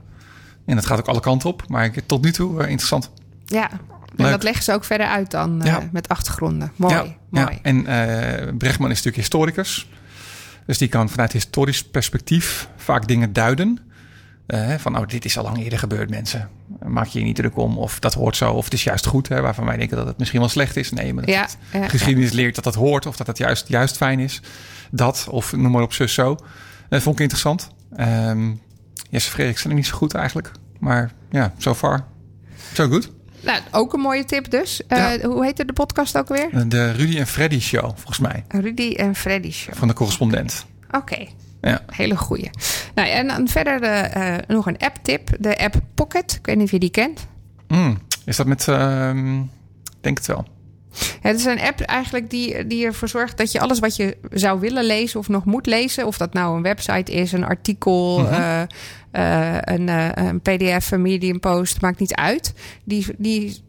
[0.65, 1.63] En dat gaat ook alle kanten op.
[1.67, 3.11] Maar ik, tot nu toe interessant.
[3.49, 3.69] Ja.
[4.15, 6.71] En dat leggen ze ook verder uit dan eh, met achtergronden.
[6.75, 7.45] Mooi, ja, mooi.
[7.45, 7.59] ja.
[7.61, 9.89] En eh Bregman is natuurlijk historicus.
[10.65, 13.79] Dus die kan vanuit historisch perspectief vaak dingen duiden.
[14.45, 16.49] Eh, van, nou, dit is al lang eerder gebeurd, mensen.
[16.85, 19.27] Maak je je niet druk om, of dat hoort zo, of het is juist goed.
[19.27, 20.91] Hè, waarvan wij denken dat het misschien wel slecht is.
[20.91, 24.41] Nee, maar dat geschiedenis leert dat dat hoort, of dat het juist, juist fijn is.
[24.91, 26.37] Dat, of noem maar op, zus zo.
[26.89, 27.69] Dat vond ik interessant.
[27.95, 28.51] Ehm
[29.09, 30.51] Jesse Frederik zijn er niet zo goed eigenlijk.
[30.79, 32.05] Maar ja, so far,
[32.73, 33.11] so good.
[33.41, 34.81] Nou, ook een mooie tip dus.
[34.87, 35.27] Eh, Ja.
[35.27, 36.67] Hoe heette de podcast ook weer?
[36.69, 38.43] De Rudy en Freddy show, volgens mij.
[38.47, 39.75] Rudy en Freddy Show.
[39.75, 40.65] Van de correspondent.
[40.91, 41.27] Oké.
[41.61, 41.81] Ja.
[41.87, 42.49] Hele goeie.
[42.95, 45.29] Nou, en dan verder eh, eh, nog een app-tip.
[45.39, 46.35] De app Pocket.
[46.39, 47.27] Ik weet niet of je die kent.
[47.67, 48.67] Mm, is dat met...
[48.67, 49.41] ehm,
[50.01, 50.45] denk het wel.
[51.21, 54.59] Het is een app eigenlijk die, die ervoor zorgt dat je alles wat je zou
[54.59, 58.61] willen lezen of nog moet lezen, of dat nou een website is, een artikel, uh,
[59.13, 62.53] uh, een, uh, een, PDF, een Medium post, maakt niet uit.
[62.83, 63.63] Die, die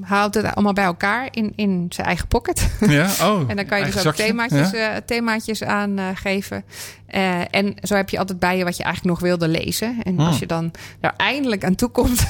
[0.00, 2.70] haalt het allemaal bij elkaar in, in zijn eigen pocket.
[2.80, 4.22] Ja, oh, en dan kan je dus ook zakje.
[4.24, 5.00] themaatjes, Ja.
[5.00, 5.62] themaatjes
[7.12, 7.50] aangeven.
[7.50, 9.96] en zo heb je altijd bij je wat je eigenlijk nog wilde lezen.
[10.02, 10.26] En Hmm.
[10.26, 10.70] als je dan
[11.00, 12.26] er eindelijk aan toe komt,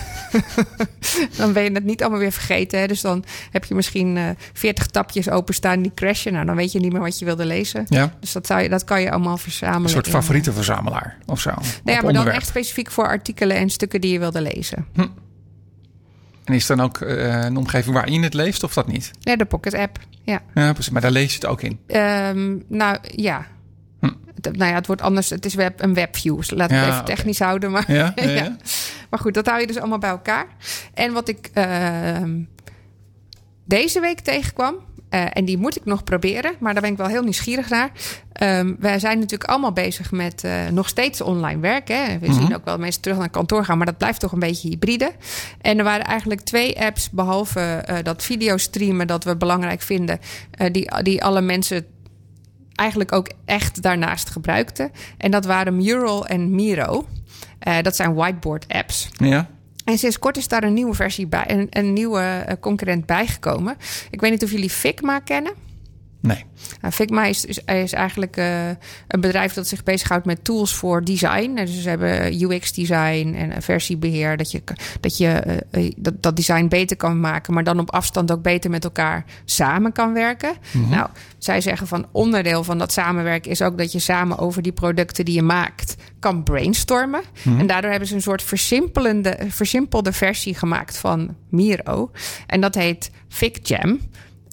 [1.38, 2.79] dan ben je het niet allemaal weer vergeten.
[2.81, 2.87] Hè?
[2.87, 6.33] Dus dan heb je misschien uh, 40 tapjes openstaan die crashen.
[6.33, 7.85] Nou, dan weet je niet meer wat je wilde lezen.
[7.88, 8.14] Ja.
[8.21, 9.83] Dus dat, zou je, dat kan je allemaal verzamelen.
[9.83, 11.51] Een soort favoriete verzamelaar of zo.
[11.51, 12.37] Nou ja, maar dan onderwerp.
[12.37, 14.87] echt specifiek voor artikelen en stukken die je wilde lezen.
[16.45, 19.11] En is dan ook eh, een omgeving waarin je het leest of dat niet?
[19.21, 19.99] Ja, de Pocket app.
[20.23, 20.40] Ja.
[20.55, 20.92] Ja, precies.
[20.92, 21.79] Maar daar lees je het ook in.
[21.87, 23.47] Ehm, nou ja.
[24.42, 25.31] Het- Nou ja, het wordt anders.
[25.31, 26.37] Het is web, een webview.
[26.37, 27.70] Dus laat het Ja, even technisch houden.
[27.70, 28.57] Maar, Ja, ja, ja.
[29.11, 30.46] maar goed, dat hou je dus allemaal bij elkaar.
[30.94, 32.38] En wat ik ehm,
[33.64, 34.74] deze week tegenkwam.
[35.09, 37.90] eh, en die moet ik nog proberen, maar daar ben ik wel heel nieuwsgierig naar.
[38.33, 42.07] Ehm, wij zijn natuurlijk allemaal bezig met eh, nog steeds online werken.
[42.07, 42.18] Hè.
[42.18, 42.40] We Mhm.
[42.40, 45.12] zien ook wel mensen terug naar kantoor gaan, maar dat blijft toch een beetje hybride.
[45.61, 50.18] En er waren eigenlijk twee apps, behalve eh, dat videostreamen, dat we belangrijk vinden,
[50.72, 51.87] die, die alle mensen
[52.74, 54.90] eigenlijk ook echt daarnaast gebruikten.
[55.16, 57.06] En dat waren Mural en Miro.
[57.58, 59.08] Eh, dat zijn whiteboard apps.
[59.16, 59.48] Ja.
[59.85, 63.76] En sinds kort is daar een nieuwe versie bij, een, een nieuwe eh, concurrent bijgekomen.
[64.11, 65.52] Ik weet niet of jullie Figma kennen.
[66.22, 66.44] Nee.
[66.80, 68.68] Nou, Figma is, is, is eigenlijk eh,
[69.08, 71.54] een bedrijf dat zich bezighoudt met tools voor design.
[71.54, 74.37] Dus ze hebben UX-design en versiebeheer.
[74.37, 74.62] Dat je,
[75.00, 78.42] dat, je eh, eh, dat, dat design beter kan maken, maar dan op afstand ook
[78.42, 80.52] beter met elkaar samen kan werken.
[80.88, 81.08] Nou,
[81.38, 85.24] zij zeggen van onderdeel van dat samenwerken is ook dat je samen over die producten
[85.24, 87.22] die je maakt kan brainstormen.
[87.58, 92.11] En daardoor hebben ze een soort versimpelende, versimpelde versie gemaakt van Miro.
[92.46, 94.00] En dat heet FigJam.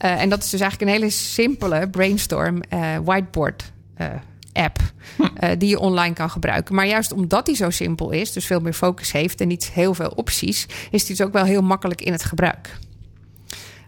[0.06, 4.08] Uh, en dat is dus eigenlijk een hele simpele brainstorm uh, whiteboard uh,
[4.54, 4.80] app
[5.20, 6.76] uh, die je online kan gebruiken.
[6.76, 9.94] Maar juist omdat die zo simpel is, dus veel meer focus heeft en niet heel
[9.94, 12.78] veel opties, is die dus ook wel heel makkelijk in het gebruik.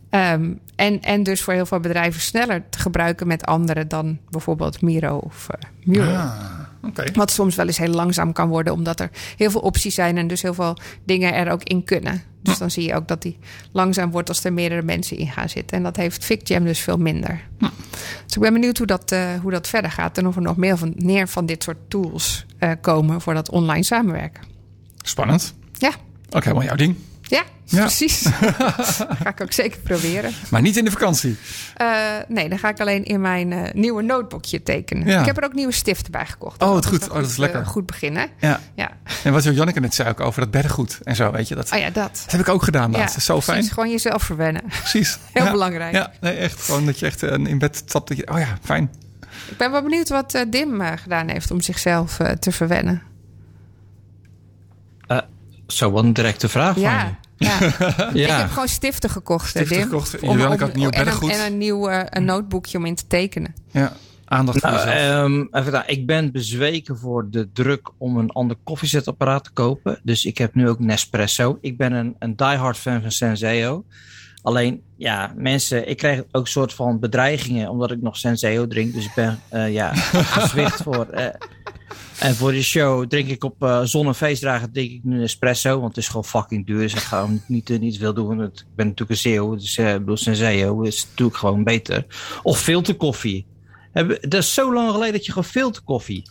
[0.10, 4.82] Um, en, en dus voor heel veel bedrijven sneller te gebruiken met anderen dan bijvoorbeeld
[4.82, 5.48] Miro of
[5.84, 6.16] Mural.
[6.16, 7.10] Ah, okay.
[7.14, 10.28] Wat soms wel eens heel langzaam kan worden, omdat er heel veel opties zijn en
[10.28, 12.24] dus heel veel dingen er ook in kunnen.
[12.44, 13.38] Dus dan zie je ook dat die
[13.72, 15.78] langzaam wordt als er meerdere mensen in gaan zitten.
[15.78, 17.42] En dat heeft FigJam dus veel minder.
[18.26, 20.58] Dus ik ben benieuwd hoe dat, uh, hoe dat verder gaat en of er nog
[20.58, 24.44] meer van, meer van dit soort tools uh, komen voor dat online samenwerken.
[25.02, 25.54] Spannend.
[25.74, 25.92] Ja.
[26.30, 26.96] Ook helemaal jouw ding.
[27.32, 27.80] Ja, ja.
[27.80, 28.26] precies.
[29.24, 30.34] ga ik ook zeker proberen.
[30.50, 31.38] Maar niet in de vakantie?
[31.82, 35.08] Uh, nee, dan ga ik alleen in mijn uh, nieuwe notebookje tekenen.
[35.08, 35.20] Ja.
[35.20, 36.62] Ik heb er ook nieuwe stiften bij gekocht.
[36.64, 37.10] Oh, het goed.
[37.10, 37.60] Oh, dat is lekker.
[37.60, 38.30] Uh, goed beginnen.
[38.40, 38.60] Ja.
[38.76, 38.92] ja.
[39.24, 41.56] En wat Janneke net zei ook over dat beddengoed en zo, weet je.
[41.56, 42.22] Dat, oh ja, dat.
[42.24, 43.16] dat heb ik ook gedaan laatst.
[43.16, 43.66] Ja, zo precies, fijn.
[43.66, 44.64] Gewoon jezelf verwennen.
[44.68, 45.18] Precies.
[45.34, 45.52] Heel ja.
[45.52, 45.94] belangrijk.
[45.94, 46.62] Ja, nee, echt.
[46.62, 48.08] Gewoon dat je echt uh, in bed stapt.
[48.08, 48.92] Dat je, oh ja, fijn.
[49.50, 53.02] Ik ben wel benieuwd wat uh, Dim uh, gedaan heeft om zichzelf uh, te verwennen.
[55.68, 57.00] zo, wat een directe vraag ja.
[57.00, 57.21] van je.
[57.42, 57.60] Ja.
[58.14, 58.36] ja.
[58.36, 59.88] Ik heb gewoon stiften gekocht, stiften Dim.
[59.88, 60.20] gekocht.
[60.20, 63.08] Om, om, had nieuw en, een, en een nieuw uh, een notebookje om in te
[63.08, 63.54] tekenen.
[63.72, 63.94] Ja,
[64.26, 65.26] aandacht nou, voor jezelf.
[65.26, 70.00] Um, even, ik ben bezweken voor de druk om een ander koffiezetapparaat te kopen.
[70.04, 71.58] Dus ik heb nu ook Nespresso.
[71.62, 73.86] Ik ben een, een diehard fan van Senseo.
[74.42, 78.94] Alleen, ja, mensen, ik krijg ook een soort van bedreigingen omdat ik nog Senseo drink.
[78.94, 79.94] Dus ik ben, uh, ja,
[80.40, 81.08] gezwicht voor.
[81.14, 81.26] Uh,
[82.20, 85.24] en voor de show drink ik op uh, zon- en feestdagen drink ik nu een
[85.24, 85.80] espresso.
[85.80, 86.80] Want het is gewoon fucking duur.
[86.80, 88.44] Dus ik ga niet, niet, niet veel doen.
[88.44, 89.56] Ik ben natuurlijk een zeeuw.
[89.56, 92.06] Dus ik bedoel, Senseo is natuurlijk gewoon beter.
[92.44, 93.46] Of filterkoffie.
[94.22, 96.30] Dat is zo lang geleden dat je gewoon filterkoffie...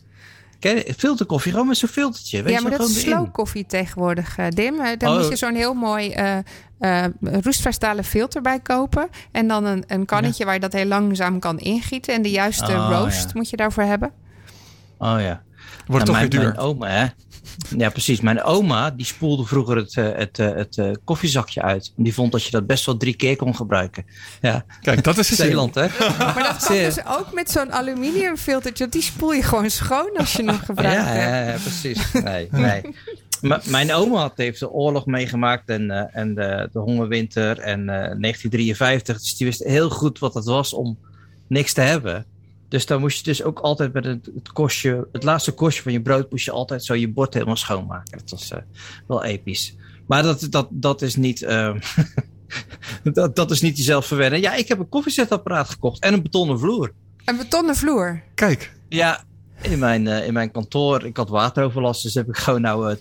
[0.96, 2.42] Filterkoffie, gewoon met zo'n filtertje.
[2.42, 4.76] Weet ja, maar je, dat is slow koffie tegenwoordig, uh, Dim.
[4.76, 5.18] Daar Oh.
[5.18, 6.36] moet je zo'n heel mooi uh,
[6.80, 9.08] uh, roestvrijstalen filter bij kopen.
[9.32, 10.44] En dan een, een kannetje ja.
[10.44, 12.14] waar je dat heel langzaam kan ingieten.
[12.14, 13.30] En de juiste oh, roast ja.
[13.34, 14.12] moet je daarvoor hebben.
[14.98, 15.42] Oh ja.
[15.86, 16.48] Wordt nou, toch mijn, weer duur.
[16.48, 17.06] Mijn oma, hè?
[17.76, 18.20] Ja, precies.
[18.20, 21.92] Mijn oma die spoelde vroeger het, uh, het, uh, het uh, koffiezakje uit.
[21.96, 24.04] Die vond dat je dat best wel drie keer kon gebruiken.
[24.40, 24.64] Ja.
[24.80, 25.86] Kijk, dat is Zeeland, hè?
[26.18, 28.88] Maar dat kan dus ook met zo'n aluminium filtertje.
[28.88, 31.14] Die spoel je gewoon schoon als je nog gebruikt ja.
[31.14, 32.12] Ja, ja, precies.
[32.12, 32.82] Nee, nee.
[33.40, 37.80] Maar mijn oma had, heeft de oorlog meegemaakt en, uh, en de, de hongerwinter en
[37.80, 39.18] uh, 1953.
[39.18, 40.98] Dus die wist heel goed wat het was om
[41.46, 42.26] niks te hebben.
[42.70, 45.92] Dus dan moest je dus ook altijd met het, het kostje, het laatste kostje van
[45.92, 48.18] je brood, moest je altijd zo je bord helemaal schoonmaken.
[48.18, 48.58] Dat was uh,
[49.06, 49.76] wel episch.
[50.06, 51.42] Maar dat, dat, dat is niet.
[51.42, 51.74] Uh,
[53.12, 54.40] dat, dat is niet jezelf verwennen.
[54.40, 56.92] Ja, ik heb een koffiezetapparaat gekocht en een betonnen vloer.
[57.24, 58.22] Een betonnen vloer?
[58.34, 58.72] Kijk.
[58.88, 59.24] Ja,
[59.60, 61.04] in mijn, uh, in mijn kantoor.
[61.04, 62.96] Ik had wateroverlast, dus heb ik gewoon nou uh,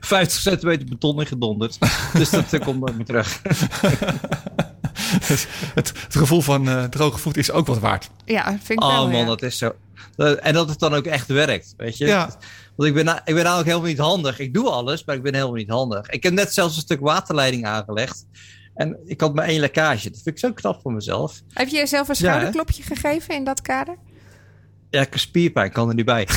[0.00, 1.78] 50 centimeter beton ingedonderd.
[2.12, 3.40] dus dat komt nooit meer terug.
[5.30, 8.10] Het, het gevoel van eh, droge voet is ook wat waard.
[8.24, 9.08] Ja, vind ik Oh wel.
[9.10, 9.26] man, ja.
[9.26, 9.72] dat is zo.
[10.16, 12.06] En dat het dan ook echt werkt, weet je?
[12.06, 12.30] Ja.
[12.76, 14.38] Want ik ben, na- ik ben namelijk helemaal niet handig.
[14.38, 16.08] Ik doe alles, maar ik ben helemaal niet handig.
[16.08, 18.26] Ik heb net zelfs een stuk waterleiding aangelegd.
[18.74, 20.10] En ik had maar één lekkage.
[20.10, 21.40] Dat vind ik zo knap voor mezelf.
[21.52, 23.96] Heb je jezelf een Ja, schouderklopje gegeven in dat kader?
[24.90, 26.28] Ja, ik heb spierpijn, kan er niet bij.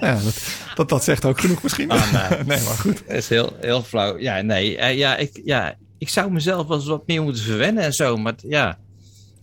[0.00, 0.42] Ja, dat,
[0.74, 1.90] dat, dat zegt ook genoeg misschien.
[1.90, 2.38] Ah, nee.
[2.44, 3.02] nee, maar goed.
[3.06, 4.18] Dat is heel, heel flauw.
[4.18, 4.76] Ja, nee.
[4.76, 8.16] eh, Ja ik, ja, ik zou mezelf wel eens wat meer moeten verwennen en zo.
[8.16, 8.78] Maar ja,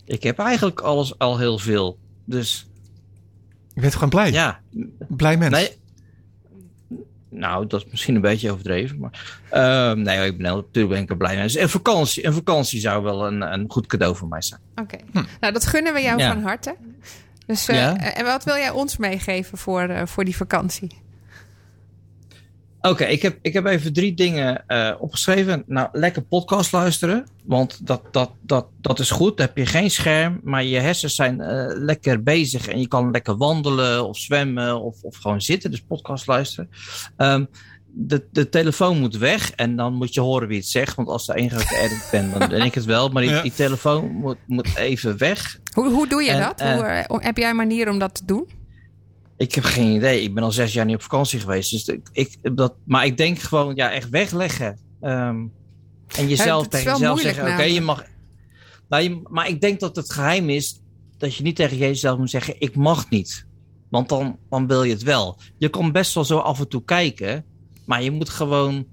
[0.04, 1.98] ik heb eigenlijk alles al heel veel.
[2.24, 2.68] Dus
[3.74, 4.32] Je bent gewoon blij.
[4.32, 4.60] ja,
[5.08, 5.52] Blij mens.
[5.52, 5.78] Nee.
[7.28, 8.98] Nou, dat is misschien een beetje overdreven.
[8.98, 11.42] Maar, ehm, nee, ik ben natuurlijk ben ik blij mee.
[11.42, 14.60] Dus een vakantie, een vakantie zou wel een, een goed cadeau voor mij zijn.
[14.76, 14.96] Oké.
[15.40, 16.32] Nou, dat gunnen we jou Ja.
[16.32, 16.76] van harte.
[17.46, 17.96] Dus, eh, Ja.
[18.14, 20.90] En wat wil jij ons meegeven voor, eh, voor die vakantie?
[22.82, 25.62] Oké, ik, heb, ik heb even drie dingen eh, opgeschreven.
[25.66, 27.26] Nou, lekker podcast luisteren.
[27.44, 29.36] Want dat, dat, dat, dat is goed.
[29.36, 32.68] Dan heb je geen scherm, maar je hersens zijn eh, lekker bezig.
[32.68, 35.70] En je kan lekker wandelen of zwemmen of, of gewoon zitten.
[35.70, 36.70] Dus podcast luisteren.
[37.16, 37.44] Ehm,
[37.92, 40.96] de, de telefoon moet weg en dan moet je horen wie het zegt.
[40.96, 43.08] Want als de enige geëdit ben, dan ben ik het wel.
[43.08, 43.42] Maar die, Ja.
[43.42, 45.58] die telefoon moet, moet even weg.
[45.74, 46.60] Hoe, hoe doe je En, dat?
[46.60, 48.48] eh, hoe, heb jij een manier om dat te doen?
[49.40, 50.22] Ik heb geen idee.
[50.22, 51.70] Ik ben al zes jaar niet op vakantie geweest.
[51.70, 54.78] Dus ik, ik, dat, maar ik denk gewoon, ja, echt wegleggen.
[55.00, 55.46] Ehm,
[56.16, 58.04] en jezelf tegen jezelf zeggen: Oké, je mag.
[58.88, 60.80] Nou, je, maar ik denk dat het geheim is
[61.18, 63.46] dat je niet tegen jezelf moet zeggen: Ik mag niet.
[63.88, 65.38] Want dan, dan wil je het wel.
[65.58, 67.44] Je kan best wel zo af en toe kijken.
[67.84, 68.86] Maar je moet gewoon.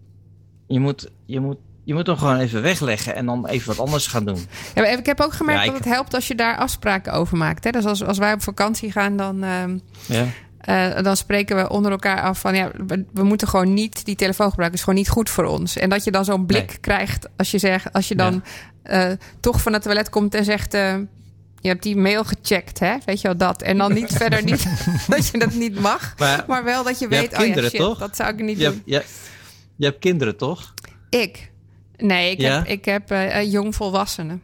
[0.67, 1.57] Je moet, je moet,
[1.87, 3.15] je moet hem gewoon even wegleggen.
[3.15, 4.45] En dan even wat anders gaan doen.
[4.75, 7.37] Ja, ik heb ook gemerkt Ja, ik- dat het helpt als je daar afspraken over
[7.37, 7.63] maakt.
[7.63, 7.69] Hè?
[7.71, 10.25] Dus als, als wij op vakantie gaan, dan, ehm, Ja.
[10.59, 14.15] eh, dan spreken we onder elkaar af van ja, we, we moeten gewoon niet die
[14.15, 14.77] telefoon gebruiken.
[14.77, 15.77] Is gewoon niet goed voor ons.
[15.77, 16.77] En dat je dan zo'n blik Nee.
[16.79, 18.43] krijgt als je zegt, als je dan
[18.83, 20.73] eh, toch van het toilet komt en zegt.
[20.73, 20.95] eh,
[21.61, 22.95] je hebt die mail gecheckt, hè?
[23.05, 23.61] Weet je wel dat?
[23.61, 24.67] En dan niet verder niet
[25.07, 27.69] dat je dat niet mag, Maar, maar wel dat je Je weet, oh ja, kinderen,
[27.69, 27.97] shit, toch?
[27.99, 28.73] dat zou ik niet je, doen.
[28.73, 29.03] hebt, je,
[29.75, 30.73] je hebt kinderen, toch?
[31.09, 31.51] Ik?
[31.97, 32.55] Nee, ik Ja?
[32.57, 34.41] heb, ik heb eh, eh, jongvolwassenen.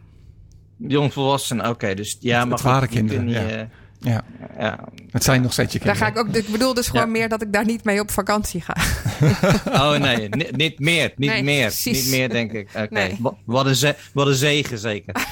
[0.76, 1.94] Jongvolwassenen, oké.
[1.94, 3.40] dus ja, Het maar waren goed, kinderen, ja.
[3.48, 3.62] eh,
[4.00, 4.22] Ja,
[4.58, 4.78] ja.
[5.10, 6.14] het zijn nog steeds je Daar kinderen.
[6.14, 6.34] ga ik ook.
[6.44, 7.10] Ik bedoel dus gewoon Ja.
[7.12, 8.76] meer dat ik daar niet mee op vakantie ga.
[9.82, 11.12] Oh nee, ni- niet meer.
[11.16, 11.66] Niet Nee, meer.
[11.66, 12.02] precies.
[12.02, 12.68] Niet meer, denk ik.
[12.74, 12.86] Oké.
[12.90, 13.16] Nee.
[13.20, 15.14] Wa- Wat, een ze- wat een zegen, zeker.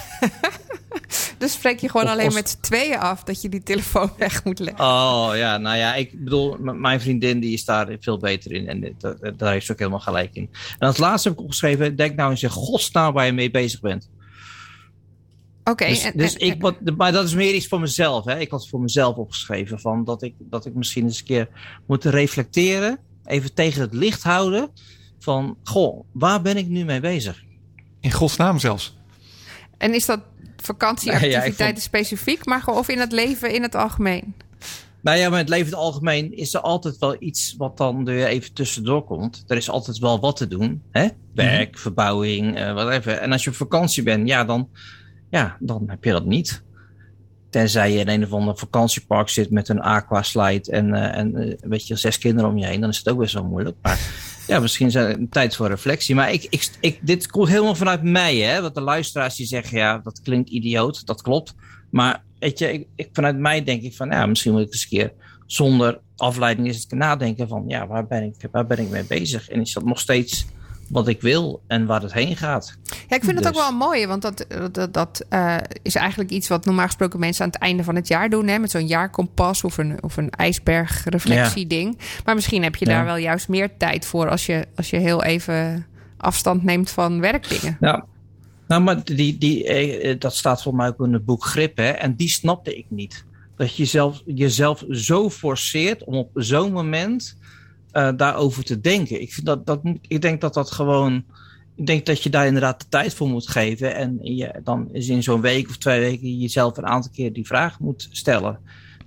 [1.38, 4.10] Dus spreek je gewoon Of alleen als- met z'n tweeën af dat je die telefoon
[4.18, 4.84] weg moet leggen.
[4.84, 8.68] Oh ja, nou ja, ik bedoel, mijn vriendin die is daar veel beter in.
[8.68, 10.50] En dit- dat- dat- daar heeft ze ook helemaal gelijk in.
[10.78, 13.80] En als laatste heb ik opgeschreven, denk nou eens in godsnaam waar je mee bezig
[13.80, 14.10] bent.
[15.64, 18.24] Oké, dus en- dus en- ik, wat, maar dat is meer iets voor mezelf.
[18.24, 18.38] Hè.
[18.38, 19.80] Ik had het voor mezelf opgeschreven.
[19.80, 21.48] Van dat, ik, dat ik misschien eens een keer
[21.86, 22.98] moet reflecteren.
[23.24, 24.70] Even tegen het licht houden.
[25.18, 27.42] Van, goh, waar ben ik nu mee bezig?
[28.00, 28.96] In godsnaam zelfs.
[29.78, 30.20] en is dat
[30.62, 34.34] vakantieactiviteiten ja, vond- specifiek, maar of in het leven in het algemeen?
[35.02, 38.08] Nou ja, maar het leven in het algemeen is er altijd wel iets wat dan
[38.08, 39.44] er even tussendoor komt.
[39.46, 40.82] Er is altijd wel wat te doen.
[40.90, 41.08] Hè?
[41.34, 43.12] Werk, verbouwing, eh whatever.
[43.12, 44.68] En als je op vakantie bent, ja dan,
[45.30, 46.62] ja, dan heb je dat niet.
[47.50, 51.54] Tenzij je in een of ander vakantiepark zit met een aquaslide en, eh, en eh,
[51.60, 52.80] weet je, zes kinderen om je heen.
[52.80, 53.76] Dan is het ook best wel moeilijk.
[53.82, 53.98] Maar
[54.46, 56.14] ja, misschien is het tijd voor reflectie.
[56.14, 58.36] Maar ik, ik, ik, dit komt helemaal vanuit mij.
[58.36, 58.60] Hè?
[58.60, 61.06] Want de luisteraars die zeggen, ja, dat klinkt idioot.
[61.06, 61.54] Dat klopt.
[61.90, 64.82] Maar weet je, ik, ik, vanuit mij denk ik van, ja, misschien moet ik eens
[64.82, 65.12] een keer
[65.46, 69.48] zonder afleiding eens nadenken van, ja, waar ben ik, waar ben ik mee bezig?
[69.48, 70.46] En is dat nog steeds
[70.88, 72.78] wat ik wil en waar het heen gaat?
[73.12, 76.30] Ja, ik vind het ook Dus- wel mooi, want dat, dat, dat eh, is eigenlijk
[76.30, 78.46] iets wat normaal gesproken mensen aan het einde van het jaar doen.
[78.48, 81.98] Hè, met zo'n jaarkompas of een, of een ijsbergreflectieding.
[82.24, 82.92] Maar misschien heb je Ja.
[82.92, 85.86] daar wel juist meer tijd voor als je, als je heel even
[86.16, 87.76] afstand neemt van werkdingen.
[87.80, 88.04] Ja.
[88.68, 91.76] Nou, maar die, die, eh, eh, dat staat volgens mij ook in het boek Grip,
[91.76, 91.88] hè?
[91.90, 93.24] En die snapte ik niet.
[93.56, 97.36] Dat je zelf, jezelf zo forceert om op zo'n moment
[97.90, 99.20] eh, daarover te denken.
[99.20, 101.24] Ik, vind dat, dat, ik denk dat dat gewoon.
[101.76, 103.94] Ik denk dat je daar inderdaad de tijd voor moet geven.
[103.94, 107.46] En je, dan is in zo'n week of twee weken jezelf een aantal keer die
[107.46, 108.58] vraag moet stellen.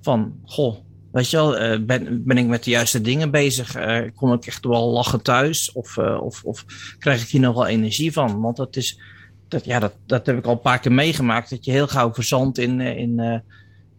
[0.02, 0.76] Van, goh,
[1.12, 3.76] weet je wel, eh, ben, ben ik met de juiste dingen bezig?
[3.76, 5.72] Eh, kom ik echt wel lachen thuis?
[5.72, 6.66] Of, eh, of, of
[7.00, 8.42] krijg ik hier nog wel energie van?
[8.42, 9.00] Want dat is,
[9.48, 11.50] dat, ja, dat, dat heb ik al een paar keer meegemaakt.
[11.50, 13.44] Dat je heel gauw verzandt in, in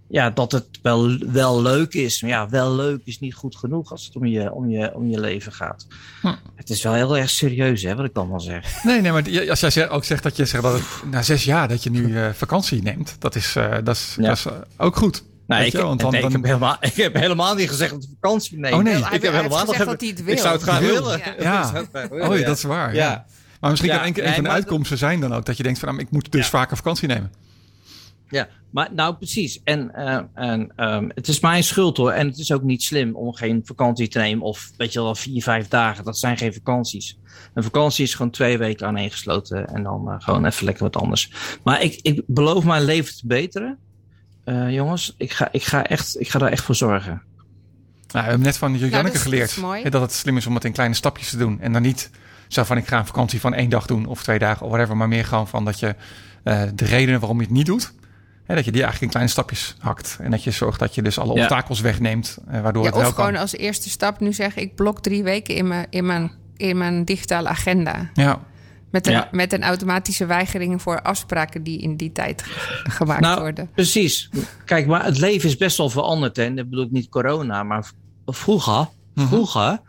[0.09, 2.21] ja, dat het wel, wel leuk is.
[2.23, 5.11] Maar ja, wel leuk is niet goed genoeg als het om je, om je, om
[5.11, 5.87] je leven gaat.
[6.21, 6.35] Hm.
[6.55, 8.85] Het is wel heel erg serieus, hè, wat ik dan wel zeg.
[8.85, 11.45] Nee, nee, maar als jij zegt- ook zegt dat je zegt dat het na zes
[11.45, 14.27] jaar dat je nu eh, vakantie neemt, dat is, eh, dat is, Ja.
[14.29, 15.25] dat is eh, ook goed.
[15.47, 18.03] Nou, ik, want dan- nee, dan- ik, heb helemaal, ik heb helemaal niet gezegd dat
[18.03, 18.73] ik vakantie neem.
[18.73, 18.93] Oh, nee.
[19.05, 20.33] Hij ik heb helemaal gezegd nog dat hij het wil.
[20.35, 20.95] Ik zou het graag Wil.
[20.95, 21.19] willen.
[21.19, 21.35] Ja.
[21.39, 22.29] Ja.
[22.29, 22.45] Oh, ja.
[22.47, 22.95] dat is waar.
[22.95, 23.09] Ja.
[23.11, 23.27] Ja.
[23.61, 25.57] Maar misschien Ja, kan een, keer- een nee, van de uitkomsten zijn dan ook dat
[25.57, 26.49] je denkt van, nou, ik moet dus Ja.
[26.51, 27.33] vaker vakantie nemen.
[28.29, 29.61] Ja, maar nou precies.
[29.65, 32.11] En, eh, en ehm, het is mijn schuld hoor.
[32.11, 34.45] En het is ook niet slim om geen vakantie te nemen.
[34.45, 36.05] Of weet je wel, vier, vijf dagen.
[36.05, 37.19] Dat zijn geen vakanties.
[37.55, 39.67] Een vakantie is gewoon twee weken aaneengesloten.
[39.67, 41.33] En dan eh, gewoon even lekker wat anders.
[41.65, 43.79] Maar ik, ik beloof mijn leven te beteren.
[44.45, 47.23] Eh, jongens, ik ga, ik, ga echt, ik ga daar echt voor zorgen.
[48.07, 50.73] Nou, we hebben net van Janneke geleerd dat dat het slim is om het in
[50.73, 51.61] kleine stapjes te doen.
[51.61, 52.11] En dan niet
[52.49, 54.97] zo van ik ga een vakantie van één dag doen of twee dagen of whatever.
[54.97, 55.95] Maar meer gewoon van dat je
[56.43, 57.93] eh, de redenen waarom je het niet doet.
[58.47, 60.19] Hè, dat je die eigenlijk in kleine stapjes hakt.
[60.21, 61.41] En dat je zorgt dat je dus alle Ja.
[61.41, 62.39] obstakels wegneemt.
[62.49, 63.41] eh, waardoor Ja, het wel of gewoon kan.
[63.41, 64.63] als eerste stap nu zeggen...
[64.63, 68.11] ik blok drie weken in mijn, in mijn, in mijn digitale agenda.
[68.15, 68.41] Ja,
[68.91, 69.29] Met een, Ja.
[69.31, 71.63] met een automatische weigering voor afspraken...
[71.63, 73.71] die in die tijd ge- gemaakt Nou, worden.
[73.75, 74.31] Precies.
[74.65, 76.37] Kijk, maar het leven is best wel veranderd.
[76.37, 76.43] Hè?
[76.45, 77.91] En dat bedoel ik niet corona, maar
[78.27, 79.27] vroeger, Mhm.
[79.27, 79.81] vroeger,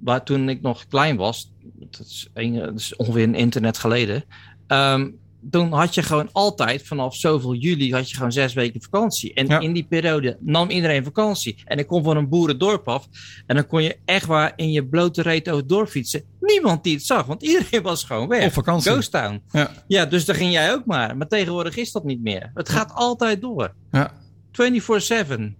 [0.00, 1.52] waar toen ik nog klein was,
[1.90, 4.24] dat is, een, dat is ongeveer een internet geleden,
[4.66, 5.08] ehm,
[5.50, 9.34] toen had je gewoon altijd, vanaf zoveel juli, had je gewoon zes weken vakantie.
[9.34, 9.58] En Ja.
[9.58, 11.62] in die periode nam iedereen vakantie.
[11.64, 13.08] En ik kom van een boerendorp af.
[13.46, 16.22] En dan kon je echt waar in je blote reet over het dorp fietsen.
[16.40, 18.44] Niemand die het zag, want iedereen was gewoon weg.
[18.46, 18.90] Op vakantie.
[18.92, 19.42] Ghost town.
[19.50, 21.16] ja, Ja, dus dan ging jij ook maar.
[21.16, 22.50] Maar tegenwoordig is dat niet meer.
[22.54, 23.74] Het gaat altijd door.
[23.90, 24.12] ja.
[24.52, 25.56] 24-7.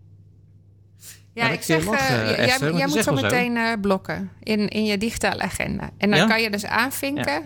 [1.35, 3.72] Ja, ik zeg, mag, eh, jij- Esther, jij, want jij je moet zo meteen eh,
[3.81, 5.91] blokken in, in je digitale agenda.
[5.99, 6.26] En dan Ja?
[6.26, 7.43] kan je dus aanvinken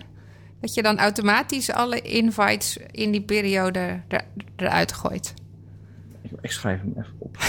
[0.65, 4.21] dat je dan automatisch alle invites in die periode er,
[4.55, 5.33] eruit gooit.
[6.21, 7.37] Ik, ik schrijf hem even op.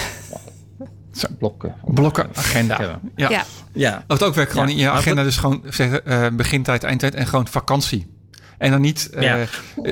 [1.13, 1.27] Zo.
[1.39, 1.75] Blokken.
[1.85, 2.81] Blokken agenda.
[3.17, 3.29] Ja.
[3.29, 3.45] Ja.
[3.73, 3.97] Ja.
[3.97, 4.73] Of het ook werkt gewoon Ja.
[4.73, 8.15] in je agenda, dus gewoon zeggen eh, begintijd, eindtijd en gewoon vakantie.
[8.59, 9.47] En dan niet eh Ja.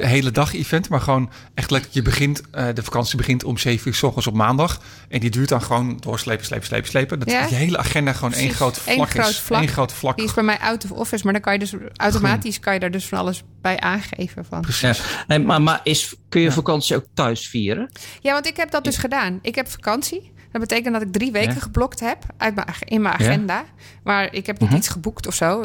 [0.06, 1.90] hele dag event, maar gewoon echt lekker.
[1.94, 4.80] Je begint, eh, de vakantie begint om 7 uur s ochtends op maandag.
[5.08, 7.18] En die duurt dan gewoon doorslepen, slepen, slepen, slepen.
[7.18, 7.46] Dat Ja.
[7.46, 9.38] je hele agenda gewoon één groot Eén vlak groot is.
[9.38, 9.62] vlak.
[9.62, 10.16] Eén groot vlak.
[10.16, 12.80] Die is bij mij out of office, maar dan kan je dus automatisch kan je
[12.80, 14.44] daar dus van alles bij aangeven.
[14.44, 14.60] Van.
[14.60, 15.00] Precies.
[15.26, 17.90] Nee, maar maar is, kun je vakantie ook thuis vieren?
[18.20, 19.38] Ja, want ik heb dat dus gedaan.
[19.42, 20.32] Ik heb vakantie.
[20.54, 21.60] Dat betekent dat ik drie weken Ja.
[21.60, 23.64] geblokt heb uit mijn, in mijn agenda.
[24.04, 24.78] Maar ik heb niet Mhm.
[24.78, 25.62] iets geboekt of zo.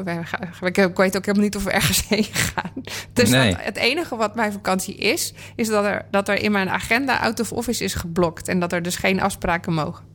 [0.61, 2.71] Ik ik weet ook helemaal niet of we ergens heen gaan.
[3.13, 3.51] Dus Nee.
[3.51, 7.17] dat- het enige wat mijn vakantie is, is dat er, dat er in mijn agenda
[7.19, 8.47] out of office is geblokt.
[8.47, 10.05] En dat er dus geen afspraken mogen.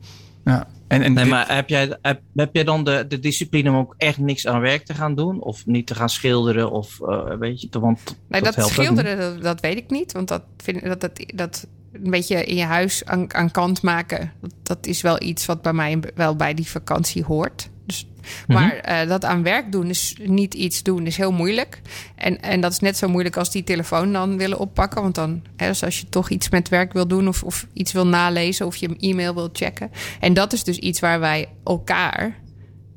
[0.43, 0.67] Ja.
[0.87, 3.75] En, en Nee, dit- maar heb jij, heb, heb jij dan de, de discipline om
[3.75, 5.41] ook echt niks aan werk te gaan doen?
[5.41, 6.71] Of niet te gaan schilderen?
[6.71, 10.11] Of eh, weet je, want Nee, dat, schilderen, dat, dat weet ik niet.
[10.11, 11.67] Want dat, vind, dat, dat, dat
[12.03, 14.31] een beetje in je huis aan, aan kant maken...
[14.41, 17.69] Dat, dat is wel iets wat bij mij wel bij die vakantie hoort.
[17.85, 18.07] Dus,
[18.47, 21.81] maar eh, dat aan werk doen is niet iets doen, is heel moeilijk.
[22.15, 25.01] En, en dat is net zo moeilijk als die telefoon dan willen oppakken.
[25.01, 27.27] Want dan, hè, dus als je toch iets met werk wil doen...
[27.27, 29.91] of, of iets wil nalezen of je e-mail wil checken.
[30.19, 32.37] En dat is dus iets waar wij elkaar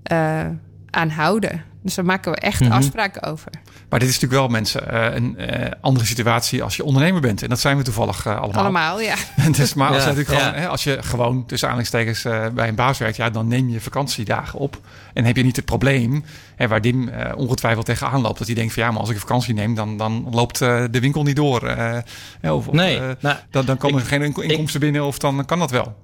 [0.03, 0.47] eh,
[0.91, 1.65] aan houden.
[1.83, 2.73] Dus daar maken we echt Mhm.
[2.73, 3.51] afspraken over.
[3.89, 7.43] Maar dit is natuurlijk wel mensen eh, een eh, andere situatie als je ondernemer bent.
[7.43, 8.63] En dat zijn we toevallig eh, allemaal.
[8.63, 9.15] Allemaal, ja.
[9.57, 10.67] dus, maar als, Ja, natuurlijk gewoon, ja.
[10.69, 14.59] als je gewoon tussen aanhalingstekens eh, bij een baas werkt, ja, dan neem je vakantiedagen
[14.59, 14.81] op.
[15.15, 16.25] En heb je niet het probleem
[16.57, 18.39] hè, waar Dim eh, ongetwijfeld tegenaan loopt.
[18.39, 21.01] Dat hij denkt van ja, maar als ik vakantie neem, dan, dan loopt eh, de
[21.01, 21.67] winkel niet door.
[21.67, 21.99] eh,
[22.41, 25.19] hè, of, Nee, eh, nou, dan, dan komen ik- er geen inko- inkomsten binnen of
[25.19, 25.95] dan kan dat wel.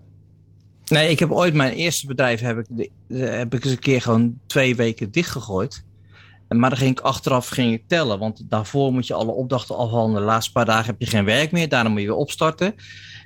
[0.84, 4.34] Nee, ik heb ooit mijn eerste bedrijf heb ik, heb ik eens een keer gewoon
[4.46, 5.84] twee weken dichtgegooid.
[6.48, 9.76] En Maar dan ging ik achteraf ging ik tellen, want daarvoor moet je alle opdrachten
[9.76, 10.20] afhandelen.
[10.20, 12.74] De laatste paar dagen heb je geen werk meer, daarna moet je weer opstarten.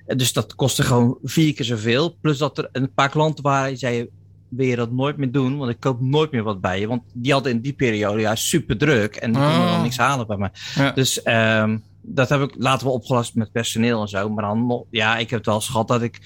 [0.07, 2.16] En Dus dat kostte gewoon vier keer zoveel.
[2.21, 4.09] Plus dat er een paar klanten waren die zeiden,
[4.49, 5.59] wil je dat nooit meer doen?
[5.59, 6.87] Want ik koop nooit meer wat bij je.
[6.87, 9.73] Want die hadden in die periode juist super druk en die konden Ah.
[9.73, 10.51] dan niks halen bij mij.
[10.75, 10.91] Ja.
[10.91, 14.29] Dus ehm, dat heb ik later wel opgelast met personeel en zo.
[14.29, 16.21] Maar dan, ja, ik heb het wel eens gehad dat ik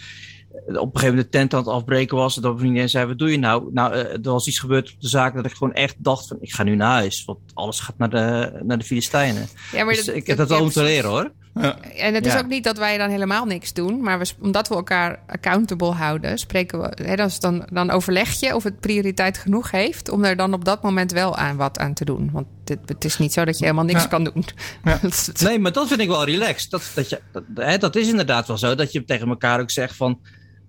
[0.66, 2.36] op een gegeven moment de tent aan het afbreken was.
[2.36, 3.70] En dat mijn vriendin zei, wat doe je nou?
[3.72, 6.36] Nou, eh, er was iets gebeurd op de zaak dat ik gewoon echt dacht van,
[6.40, 7.24] ik ga nu naar huis.
[7.24, 9.48] Want alles gaat naar de, naar de Filistijnen.
[9.72, 11.32] Ja, Dus ik heb dat wel ja, moeten leren hoor.
[11.96, 12.38] En het is Ja.
[12.38, 16.38] ook niet dat wij dan helemaal niks doen, maar we, omdat we elkaar accountable houden,
[16.38, 16.92] spreken we.
[17.05, 20.64] Hè, dat dan, dan overleg je of het prioriteit genoeg heeft om er dan op
[20.64, 22.30] dat moment wel aan wat aan te doen.
[22.32, 24.09] Want dit, het is niet zo dat je helemaal niks Ja.
[24.09, 24.44] kan doen.
[24.84, 25.00] Ja.
[25.44, 26.70] Nee, maar dat vind ik wel relaxed.
[26.70, 28.74] Dat, dat, je, dat, hè, dat is inderdaad wel zo.
[28.74, 30.20] Dat je tegen elkaar ook zegt van...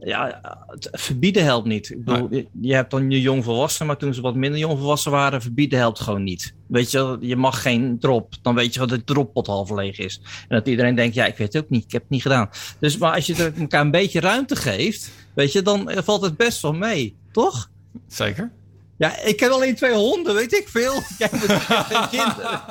[0.05, 1.89] Ja, het verbieden helpt niet.
[1.89, 5.41] Ik bedoel, je, je hebt dan je jongvolwassenen, maar toen ze wat minder jongvolwassen waren,
[5.41, 6.53] verbieden helpt gewoon niet.
[6.67, 8.33] Weet je, je mag geen drop.
[8.41, 10.21] Dan weet je dat de droppot half leeg is.
[10.47, 11.83] En dat iedereen denkt, ja, ik weet het ook niet.
[11.83, 12.49] Ik heb het niet gedaan.
[12.79, 16.61] Dus maar als je elkaar een beetje ruimte geeft, weet je, dan valt het best
[16.61, 17.15] wel mee.
[17.31, 17.69] Toch?
[18.07, 18.51] Zeker.
[18.97, 20.93] Ja, ik heb alleen twee honden, weet ik veel.
[21.19, 22.61] Jij geen kinderen.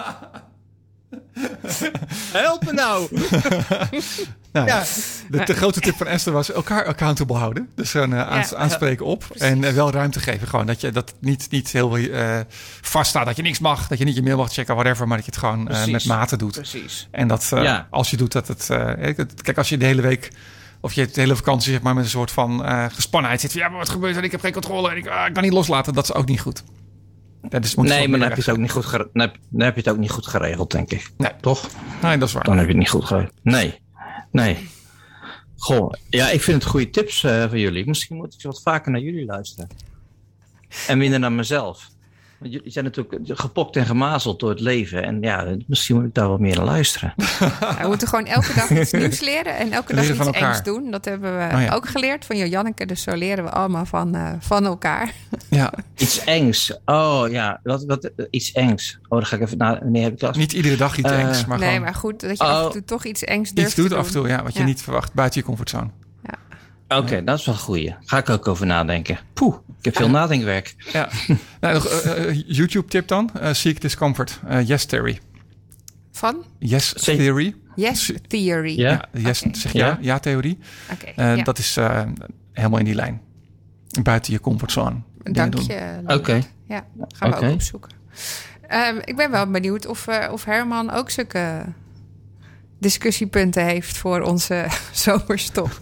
[2.33, 3.09] Help me nou!
[4.53, 4.83] Nou, Ja.
[5.31, 7.69] de, de grote tip van Esther was elkaar accountable houden.
[7.75, 9.25] Dus een eh, aans- aanspreken op.
[9.39, 10.49] En eh, wel ruimte geven.
[10.49, 12.41] Gewoon dat je dat niet, niet heel eh
[12.81, 13.27] vaststaat.
[13.27, 13.89] Dat je niks mag.
[13.89, 15.09] Dat je niet je mail mag checken, whatever.
[15.09, 16.53] Maar dat je het gewoon met mate doet.
[16.53, 17.09] Precies.
[17.11, 17.87] En dat Ja.
[17.91, 18.67] als je doet dat het.
[19.43, 20.31] kijk, als je de hele week.
[20.81, 23.53] Of je de hele vakantie zeg maar, met een soort van gespannenheid zit.
[23.53, 24.25] Van, ja, maar wat gebeurt er?
[24.25, 25.95] Ik heb geen controle en ik, ah, ik kan niet loslaten.
[25.95, 26.63] Dat is ook niet goed.
[27.49, 29.81] Dus Nee, maar dan heb, je het ook niet goed dan, heb, dan heb je
[29.81, 31.11] het ook niet goed geregeld, denk ik.
[31.17, 31.31] Nee.
[31.41, 31.69] Toch?
[32.03, 32.45] Nee, dat is waar.
[32.45, 33.35] Dan heb je het niet goed geregeld.
[33.43, 33.81] Nee.
[34.31, 34.69] Nee.
[35.57, 37.87] Goh, ja, ik vind het goede tips eh, van jullie.
[37.87, 39.69] Misschien moet ik wat vaker naar jullie luisteren.
[40.87, 41.91] En minder naar mezelf.
[42.43, 45.03] Want jullie zijn natuurlijk gepokt en gemazeld door het leven.
[45.05, 47.15] En ja, misschien moet ik daar wat meer naar luisteren.
[47.81, 50.91] We moeten gewoon elke dag iets nieuws leren en elke dag iets engs doen.
[50.91, 51.75] Dat hebben we Oh ja.
[51.75, 52.87] ook geleerd van Janneke.
[52.87, 55.13] Dus zo leren we allemaal van, eh, van elkaar.
[55.49, 56.79] Ja, Iets engs.
[56.85, 58.99] Oh ja, wat, wat, iets engs.
[59.03, 59.91] Oh, dan ga ik even naar.
[59.91, 60.37] Nee, heb ik dat?
[60.37, 61.45] niet iedere dag iets Eh, engs.
[61.45, 62.51] Maar nee, gewoon maar goed, dat je Oh.
[62.51, 64.29] af en toe toch iets engs durft iets doet te af en toe.
[64.29, 65.89] Ja, wat je niet verwacht buiten je comfortzone.
[66.99, 67.95] Oké, dat is wel een goeie.
[68.05, 69.19] Ga ik ook over nadenken.
[69.33, 70.75] Poeh, ik heb veel nadenkwerk.
[70.93, 71.09] Ja.
[71.61, 73.31] nou, nog, eh, eh, YouTube-tip dan.
[73.41, 74.41] Eh, Seek Discomfort.
[74.47, 75.21] Eh, yes Theory.
[76.13, 76.45] Van?
[76.59, 77.55] Yes Theory.
[77.75, 78.79] Yes Theory.
[78.79, 79.09] Ja?
[79.13, 79.87] Ja, yes, zeg ja.
[79.87, 79.99] Ja?
[80.01, 80.59] Ja, theorie.
[80.93, 81.43] Oké, Eh, ja.
[81.43, 82.03] Dat is eh,
[82.53, 83.21] helemaal in die lijn.
[84.03, 84.97] Buiten je comfortzone.
[85.23, 86.01] Dank je.
[86.07, 86.41] Oké.
[86.69, 87.91] Ja, gaan we ook opzoeken.
[88.69, 91.63] Ehm, ik ben wel benieuwd of, eh, of Herman ook zulke
[92.79, 95.81] discussiepunten heeft voor onze zomerstop.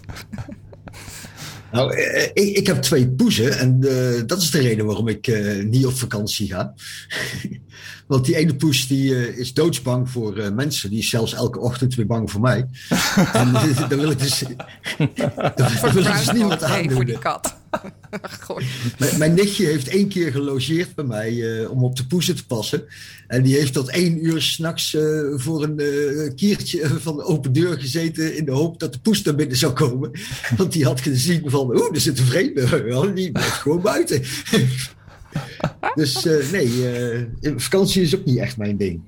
[1.71, 5.27] Nou, eh, ik, ik heb twee poezen en eh, dat is de reden waarom ik
[5.27, 6.73] eh, niet op vakantie ga.
[8.07, 10.89] Want die ene poes die, is doodsbang voor mensen.
[10.89, 12.57] Die is zelfs elke ochtend weer bang voor mij.
[13.33, 13.51] en
[13.89, 14.43] daar wil ik dus,
[15.55, 17.60] daar wil ik dus niemand voor die kat.
[18.97, 22.45] Mijn, mijn nichtje heeft één keer gelogeerd bij mij eh, om op de poezen te
[22.45, 22.83] passen.
[23.27, 25.01] En die heeft tot één uur s'nachts eh
[25.35, 28.37] voor een eh, kiertje van de open deur gezeten.
[28.37, 30.11] in de hoop dat de poes naar binnen zou komen.
[30.57, 32.83] Want die had gezien van, oeh, er zit een vreemde.
[32.83, 34.21] Wel, Die blijft gewoon buiten.
[35.95, 36.71] dus nee,
[37.55, 39.01] vakantie is ook niet echt mijn ding.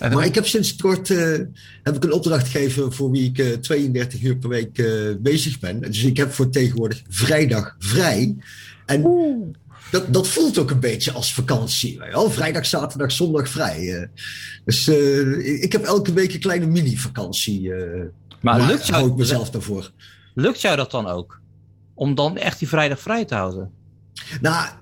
[0.00, 1.38] En, Maar ik heb sinds kort eh,
[1.82, 4.86] heb ik een opdracht gegeven voor wie ik eh, 32 uur per week eh,
[5.18, 5.80] bezig ben.
[5.80, 8.36] Dus ik heb voor tegenwoordig vrijdag vrij.
[8.86, 9.02] En
[9.90, 11.98] dat, dat voelt ook een beetje als vakantie.
[11.98, 12.30] wel.
[12.30, 13.96] Vrijdag, zaterdag, zondag vrij.
[14.00, 14.06] eh.
[14.64, 17.72] dus eh, ik heb elke week een kleine mini-vakantie.
[17.74, 18.00] eh
[18.40, 19.90] Maar maar lukt hou ik jou, mezelf daarvoor.
[20.34, 21.40] lukt jou dat dan ook?
[21.94, 23.70] Om dan echt die vrijdag vrij te houden?
[24.40, 24.79] Nou, eh, eh,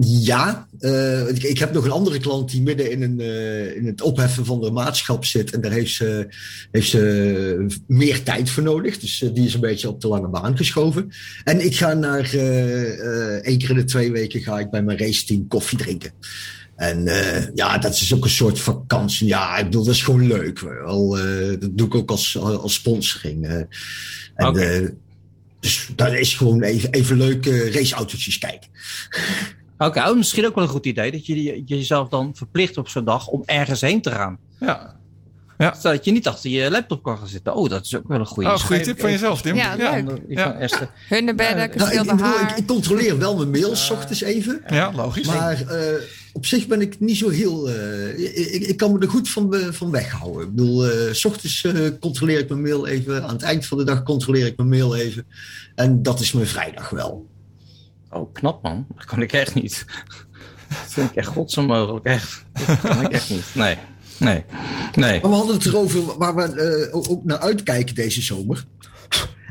[0.00, 0.68] ja.
[0.78, 4.02] Eh, ik, ik heb nog een andere klant die midden in, een, eh, in het
[4.02, 5.50] opheffen van de maatschap zit.
[5.50, 6.26] En daar heeft ze,
[6.70, 8.98] heeft ze meer tijd voor nodig.
[8.98, 11.10] Dus eh, die is een beetje op de lange baan geschoven.
[11.44, 12.92] En ik ga naar eh,
[13.34, 16.12] eh, één keer in de twee weken ga ik bij mijn raceteam koffie drinken.
[16.76, 19.26] En eh, ja, dat is ook een soort vakantie.
[19.26, 20.60] Ja, ik bedoel, dat is gewoon leuk.
[20.60, 23.46] Wel, eh, dat doe ik ook als, als sponsoring.
[23.46, 23.62] eh.
[24.34, 24.98] en.
[25.60, 28.68] Dus dat is gewoon even, even leuk raceautootjes kijken.
[29.78, 32.88] Oké, oh, misschien ook wel een goed idee dat je je- jezelf dan verplicht op
[32.88, 34.38] zo'n dag om ergens heen te gaan.
[34.60, 34.98] ja.
[35.60, 37.54] Zodat je niet achter je laptop kan gaan zitten.
[37.54, 39.56] Oh, dat is ook wel een goede Oh, goede tip van jezelf, Tim.
[39.56, 40.20] Ja, leuk.
[40.28, 40.44] Ja.
[40.52, 40.90] van Esther.
[41.08, 44.62] Hunnebedden, Ja, Nou, ik, ik, ik, ik controleer wel mijn mails, s ochtends even.
[44.66, 45.26] Ja, logisch.
[45.26, 45.94] Maar eh,
[46.32, 47.68] op zich ben ik niet zo heel.
[47.70, 48.18] eh,
[48.54, 50.42] ik, ik kan me er goed van, van weghouden.
[50.42, 51.66] Ik bedoel, eh, s ochtends
[52.00, 53.22] controleer ik mijn mail even.
[53.22, 55.26] Aan het eind van de dag controleer ik mijn mail even.
[55.74, 57.26] En dat is mijn vrijdag wel.
[58.10, 58.86] Oh, knap man.
[58.96, 59.84] Dat kan ik echt niet.
[60.68, 62.04] Dat vind ik echt godsonmogelijk.
[62.04, 62.44] Echt.
[62.66, 63.44] Dat kan ik echt niet.
[63.54, 63.76] Nee.
[64.20, 64.44] Nee.
[64.94, 65.20] Nee.
[65.20, 68.64] Maar we hadden het erover waar we eh, ook- naar uitkijken deze zomer.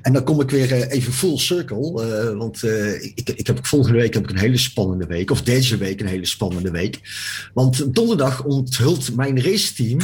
[0.01, 2.03] En dan kom ik weer eh, even full circle.
[2.03, 2.63] eh, want
[3.15, 5.31] ik, ik heb volgende week heb ik een hele spannende week.
[5.31, 6.99] Of deze week een hele spannende week.
[7.53, 9.99] Want donderdag onthult mijn raceteam.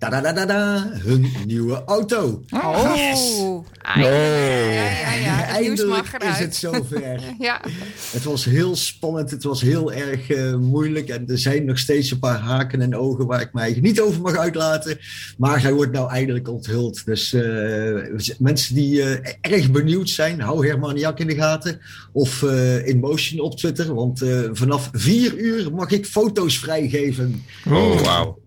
[0.00, 2.44] Da-da-da-da-da, hun nieuwe auto.
[2.50, 3.64] Oh, eindelijk.
[3.84, 5.58] Ja, ja, ja.
[5.58, 7.20] Nieuws mag Eindelijk is het zover.
[7.38, 7.60] Ja,
[8.12, 11.08] Het was heel spannend, het was heel erg eh, moeilijk.
[11.08, 14.20] En er zijn nog steeds een paar haken en ogen waar ik mij niet over
[14.20, 14.98] mag uitlaten.
[15.38, 17.06] Maar hij wordt nou eindelijk onthuld.
[17.06, 17.42] Dus eh,
[18.38, 21.80] mensen die eh, erg benieuwd zijn, hou Hermaniak in de gaten.
[22.12, 23.94] Of eh in Motion op Twitter.
[23.94, 27.44] Want eh, vanaf vier uur mag ik foto's vrijgeven.
[27.68, 28.38] Oh, wauw.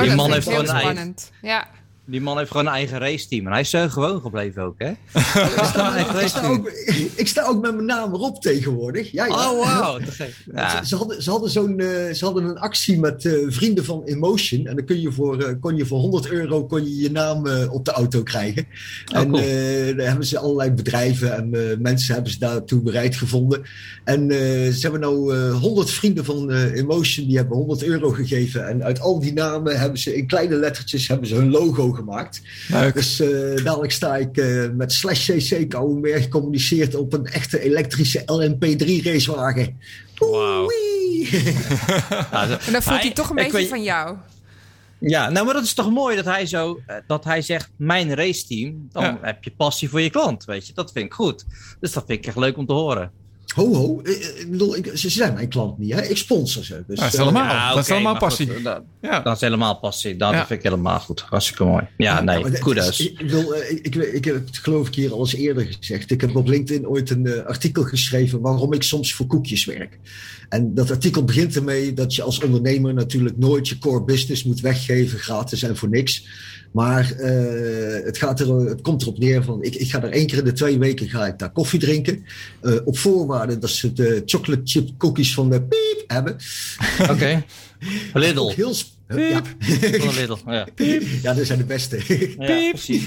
[0.00, 1.30] Die man heeft gewoon spannend.
[1.42, 1.66] Ja,
[2.04, 3.46] Die man heeft gewoon een eigen raceteam.
[3.46, 4.88] En hij is gewoon gebleven ook, hè?
[6.20, 6.70] ik, sta, ook,
[7.16, 9.10] ik, sta ook, met mijn naam erop tegenwoordig.
[9.10, 9.50] Ja, ja.
[9.50, 10.00] Oh, wow.
[10.54, 10.84] Ja.
[10.84, 14.66] Ze, hadden, ze, hadden zo'n, uh, ze hadden een actie met uh, vrienden van Emotion.
[14.66, 17.84] En dan kun je voor, kon je voor 100 euro kon je, je naam op
[17.84, 18.66] de auto krijgen.
[19.12, 19.42] Oh, en cool.
[19.96, 23.62] daar hebben ze allerlei bedrijven en mensen hebben ze daartoe bereid gevonden.
[24.04, 24.30] En
[24.72, 28.68] ze hebben nou 100 vrienden van Emotion, die hebben 100 euro gegeven.
[28.68, 32.42] En uit al die namen hebben ze in kleine lettertjes hebben ze hun logo gemaakt.
[32.68, 32.94] Leuk.
[32.94, 38.20] Dus uh, dadelijk sta ik uh, met slash cc Kouwenberg gecommuniceerd op een echte elektrische
[38.20, 39.78] LMP3 racewagen.
[40.16, 40.70] Wauw.
[42.30, 44.16] ja, en dan voelt hij, hij toch een beetje weet, van jou.
[44.98, 48.88] Ja, nou, maar dat is toch mooi dat hij zo, dat hij zegt, mijn raceteam,
[48.92, 49.18] dan ja.
[49.22, 50.72] heb je passie voor je klant, weet je.
[50.72, 51.44] Dat vind ik goed.
[51.80, 53.10] Dus dat vind ik echt leuk om te horen.
[53.54, 54.00] Ho, ho.
[54.02, 55.92] Ik bedoel, ik, ze zijn mijn klant niet.
[55.92, 56.02] Hè?
[56.02, 56.84] Ik sponsor ze.
[56.86, 58.50] Dus, ja, dat is helemaal, ja, okay, dat is helemaal passie.
[58.50, 59.20] Goed, dat, ja.
[59.20, 60.16] dat, is helemaal passie.
[60.16, 60.46] Dat ja.
[60.46, 61.20] vind ik helemaal goed.
[61.20, 61.86] Hartstikke mooi.
[61.96, 63.00] Ja, nee, kudos.
[63.00, 66.10] Ik, wil, ik, ik, ik, heb het geloof ik hier al eens eerder gezegd.
[66.10, 69.98] Ik heb op LinkedIn ooit een uh, artikel geschreven waarom ik soms voor koekjes werk.
[70.48, 74.60] En dat artikel begint ermee dat je als ondernemer natuurlijk nooit je core business moet
[74.60, 76.26] weggeven, gratis en voor niks.
[76.72, 80.26] Maar uh, het, gaat er, het komt erop neer van, ik, ik ga er één
[80.26, 82.24] keer in de twee weken ga ik daar koffie drinken.
[82.62, 86.36] Uh, op voorwaarde dat ze de chocolate chip cookies van de piep hebben.
[87.00, 87.10] Oké.
[87.22, 87.44] Okay.
[88.12, 88.48] Lidl.
[88.48, 88.74] Heel
[89.06, 89.20] piep.
[89.20, 89.42] Ja.
[89.98, 90.66] Van Lidl, ja.
[90.74, 91.02] Piep.
[91.22, 91.96] Ja, dat zijn de beste.
[92.38, 93.04] Ja, precies.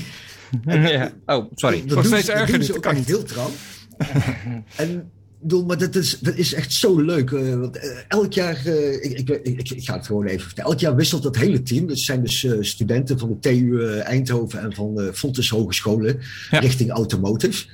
[0.66, 1.14] ja.
[1.26, 1.84] Oh, sorry.
[1.86, 2.48] Dat, dat doen ze, erger.
[2.48, 3.50] Dat doen ze ook echt heel trouw.
[4.76, 5.12] en
[5.42, 7.32] bedoel, maar dat is, dat is echt zo leuk.
[7.32, 10.72] Uh, want uh, elk jaar, uh, ik, ik, ik, ik, ga het gewoon even vertellen.
[10.72, 11.88] Elk jaar wisselt dat hele team.
[11.88, 16.20] Dat zijn dus studenten van de TU Eindhoven en van de Fontes Hogescholen
[16.50, 16.60] ja.
[16.60, 17.66] richting automotive.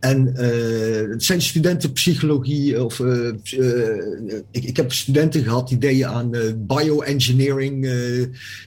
[0.00, 0.26] En
[1.10, 3.00] het zijn studenten psychologie of
[4.50, 6.30] ik, ik heb studenten gehad die deden aan
[6.66, 7.90] bioengineering,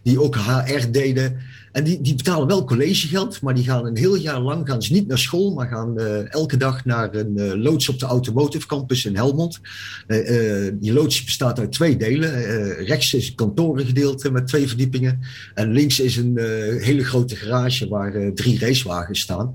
[0.03, 1.37] die ook HR deden.
[1.75, 4.93] En die, die betalen wel collegegeld, maar die gaan een heel jaar lang gaan ze
[4.93, 8.67] niet naar school, maar gaan uh, elke dag naar een uh, loods op de Automotive
[8.67, 9.59] Campus in Helmond.
[10.07, 12.73] Uh, die loods bestaat uit twee delen.
[12.73, 15.19] rechts is een kantorengedeelte met twee verdiepingen.
[15.53, 16.39] En links is een
[16.79, 19.53] hele grote garage waar drie racewagens staan.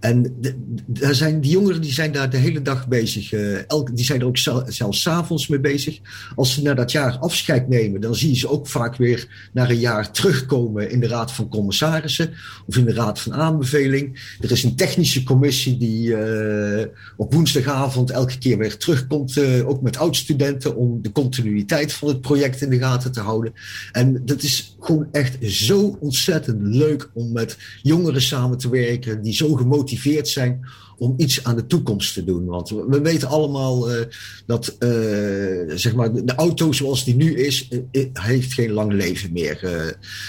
[0.00, 0.36] En
[0.86, 3.32] daar zijn, die jongeren die zijn daar de hele dag bezig.
[3.66, 5.98] elke, die zijn er ook zelfs s'avonds mee bezig.
[6.34, 9.70] Als ze naar dat jaar afscheid nemen, dan zie je ze ook vaak weer naar
[9.70, 12.30] een jaar terugkomen in de Raad van commissarissen
[12.66, 14.36] of in de raad van aanbeveling.
[14.40, 16.84] Er is een technische commissie die uh,
[17.16, 22.20] op woensdagavond elke keer weer terugkomt, uh, ook met oud-studenten, om de continuïteit van het
[22.20, 23.52] project in de gaten te houden.
[23.92, 29.34] En dat is gewoon echt zo ontzettend leuk om met jongeren samen te werken die
[29.34, 30.60] zo gemotiveerd zijn
[30.98, 32.44] om iets aan de toekomst te doen.
[32.44, 34.00] Want we weten allemaal uh,
[34.46, 34.88] dat uh,
[35.74, 39.58] zeg maar de auto zoals die nu is, uh, heeft geen lang leven meer.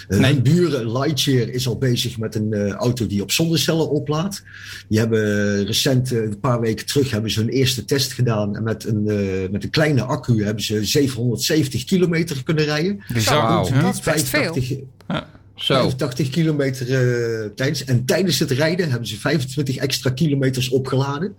[0.07, 0.19] nee.
[0.19, 4.43] Mijn buren, Lightyear, is al bezig met een auto die op zonnecellen oplaadt.
[4.87, 8.55] Die hebben recent, een paar weken terug, hebben ze hun eerste test gedaan.
[8.55, 9.03] En met een,
[9.51, 13.03] met een kleine accu hebben ze 770 kilometer kunnen rijden.
[13.13, 13.47] Bizar.
[13.47, 13.81] Wow.
[13.81, 14.57] Dat is best veel.
[15.07, 15.38] Ja.
[15.59, 15.73] Zo.
[15.73, 17.83] 85 kilometer uh, tijdens.
[17.83, 21.35] En tijdens het rijden hebben ze 25 extra kilometers opgeladen.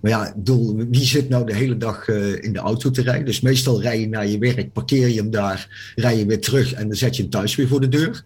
[0.00, 3.24] Maar ja, doel, wie zit nou de hele dag uh, in de auto te rijden?
[3.24, 6.72] Dus meestal rij je naar je werk, parkeer je hem daar, rij je weer terug
[6.72, 8.24] en dan zet je hem thuis weer voor de deur.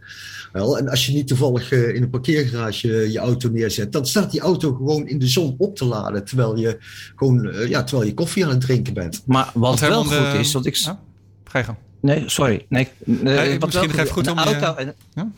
[0.52, 4.30] Wel, en als je niet toevallig uh, in een parkeergarage je auto neerzet, dan staat
[4.30, 6.24] die auto gewoon in de zon op te laden.
[6.24, 6.78] Terwijl je
[7.16, 9.22] gewoon, ja, terwijl je koffie aan het drinken bent.
[9.26, 10.74] Maar wat wel goed is, want ik.
[10.74, 11.00] Ja?
[11.44, 11.78] Ga je gang.
[12.04, 12.64] Nee, sorry.
[12.68, 14.38] Nee, nee, nee misschien nog even goed om...
[14.38, 14.94] Auto, je...
[15.14, 15.30] ja?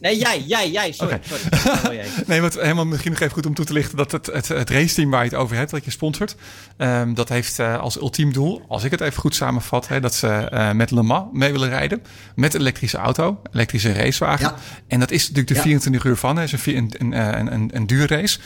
[0.00, 0.92] Nee, jij, jij, jij.
[0.92, 1.14] Sorry.
[1.14, 1.50] Okay.
[1.82, 2.00] sorry.
[2.26, 3.96] nee, wat helemaal misschien nog even goed om toe te lichten...
[3.96, 6.36] dat het, het, het raceteam waar je het over hebt, dat je sponsort...
[6.78, 9.88] Um, dat heeft uh, als ultiem doel, als ik het even goed samenvat...
[9.88, 12.02] Hè, dat ze uh, met Le Mans mee willen rijden.
[12.34, 14.46] Met een elektrische auto, elektrische racewagen.
[14.46, 14.56] Ja.
[14.86, 16.10] En dat is natuurlijk de 24 ja.
[16.10, 16.36] uur van.
[16.36, 18.38] Het is een, een, een, een, een duurrace.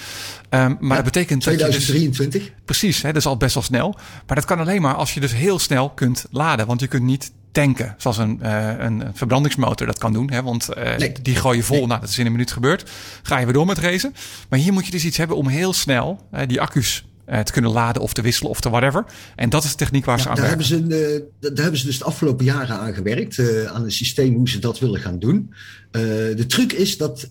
[0.50, 2.40] Um, maar ja, dat betekent 2023.
[2.40, 3.94] Dat dus, precies, hè, dat is al best wel snel.
[4.26, 6.66] Maar dat kan alleen maar als je dus heel snel kunt laden.
[6.66, 10.30] Want je kunt niet tanken, zoals een, uh, een verbrandingsmotor dat kan doen.
[10.30, 10.42] Hè?
[10.42, 11.12] Want uh, nee.
[11.22, 11.86] die gooi je vol, nee.
[11.86, 12.90] nou, dat is in een minuut gebeurd.
[13.22, 14.14] Ga je weer door met racen.
[14.48, 17.04] Maar hier moet je dus iets hebben om heel snel uh, die accu's
[17.44, 19.04] te kunnen laden of te wisselen of te whatever.
[19.36, 20.68] En dat is de techniek waar ja, ze aan daar werken.
[20.68, 23.38] Hebben ze daar hebben ze dus de afgelopen jaren aan gewerkt.
[23.68, 25.52] aan een systeem hoe ze dat willen gaan doen.
[25.90, 27.30] de truc is dat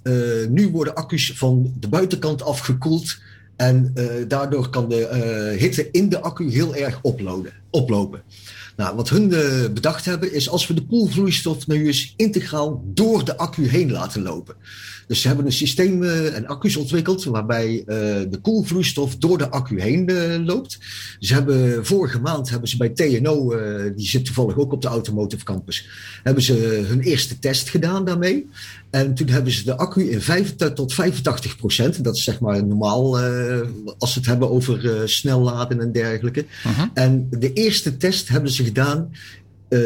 [0.50, 3.18] nu worden accu's van de buitenkant afgekoeld.
[3.56, 3.94] En
[4.28, 7.00] daardoor kan de hitte in de accu heel erg
[7.72, 8.22] oplopen.
[8.76, 13.26] Nou, wat hun uh, bedacht hebben is als we de koelvloeistof nu eens integraal door
[13.26, 14.56] de accu heen laten lopen.
[15.08, 17.86] Dus ze hebben een systeem uh, en accu's ontwikkeld waarbij uh,
[18.30, 20.78] de koelvloeistof door de accu heen loopt.
[21.20, 23.56] Ze hebben vorige maand hebben ze bij TNO,
[23.96, 25.88] die zit toevallig ook op de Automotive Campus,
[26.24, 28.50] hebben ze hun eerste test gedaan daarmee.
[28.90, 32.04] En toen hebben ze de accu in 85 tot 85 procent.
[32.04, 33.62] Dat is zeg maar normaal uh,
[33.98, 36.46] als we het hebben over uh, snel laden en dergelijke.
[36.64, 36.88] Mhm.
[36.94, 39.12] En de eerste test hebben ze gedaan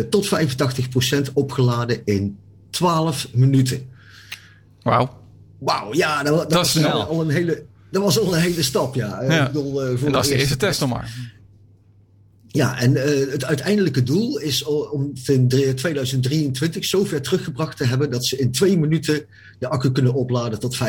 [0.10, 2.38] tot 85 procent opgeladen in
[2.70, 3.88] 12 minuten.
[4.82, 5.10] Wauw.
[5.60, 7.04] Wauw, ja, dat, dat, Dat was snel.
[7.04, 9.24] al een hele, dat was al een hele stap, ja.
[9.24, 9.46] Ja.
[9.46, 11.38] Ik bedoel, uh, voor En dat is de eerste test nog maar.
[12.52, 18.26] Ja, en uh, het uiteindelijke doel is om in 2023 zover teruggebracht te hebben dat
[18.26, 19.26] ze in twee minuten
[19.60, 20.80] de accu kunnen opladen tot 85%.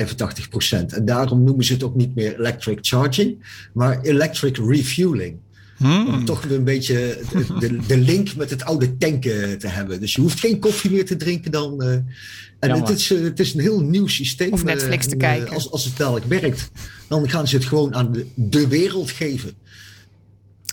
[0.86, 5.38] En daarom noemen ze het ook niet meer electric charging, maar electric refueling.
[5.80, 6.06] Hmm.
[6.08, 7.18] Om toch weer een beetje
[7.58, 10.00] de, de, link met het oude tanken te hebben.
[10.00, 11.82] Dus je hoeft geen koffie meer te drinken dan.
[11.82, 11.92] Uh,
[12.58, 14.52] en het is, uh, het is een heel nieuw systeem.
[14.52, 15.54] Of Netflix te en, kijken.
[15.54, 16.70] Als, als het dadelijk werkt,
[17.08, 19.52] dan gaan ze het gewoon aan de, de wereld geven.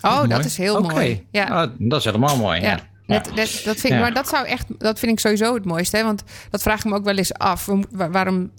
[0.01, 0.27] Oh, Mooi.
[0.29, 1.25] dat is heel mooi.
[1.31, 1.43] Ja.
[1.45, 2.61] Ah, dat is helemaal mooi.
[2.61, 2.67] Ja.
[2.67, 2.79] Ja.
[3.05, 3.99] Net, net, dat vind, ik- Ja.
[3.99, 5.97] Maar dat zou echt, dat vind ik sowieso het mooiste.
[5.97, 6.03] Hè?
[6.03, 7.65] Want dat vraag ik me ook wel eens af.
[7.65, 8.51] Wa- wa- Waarom,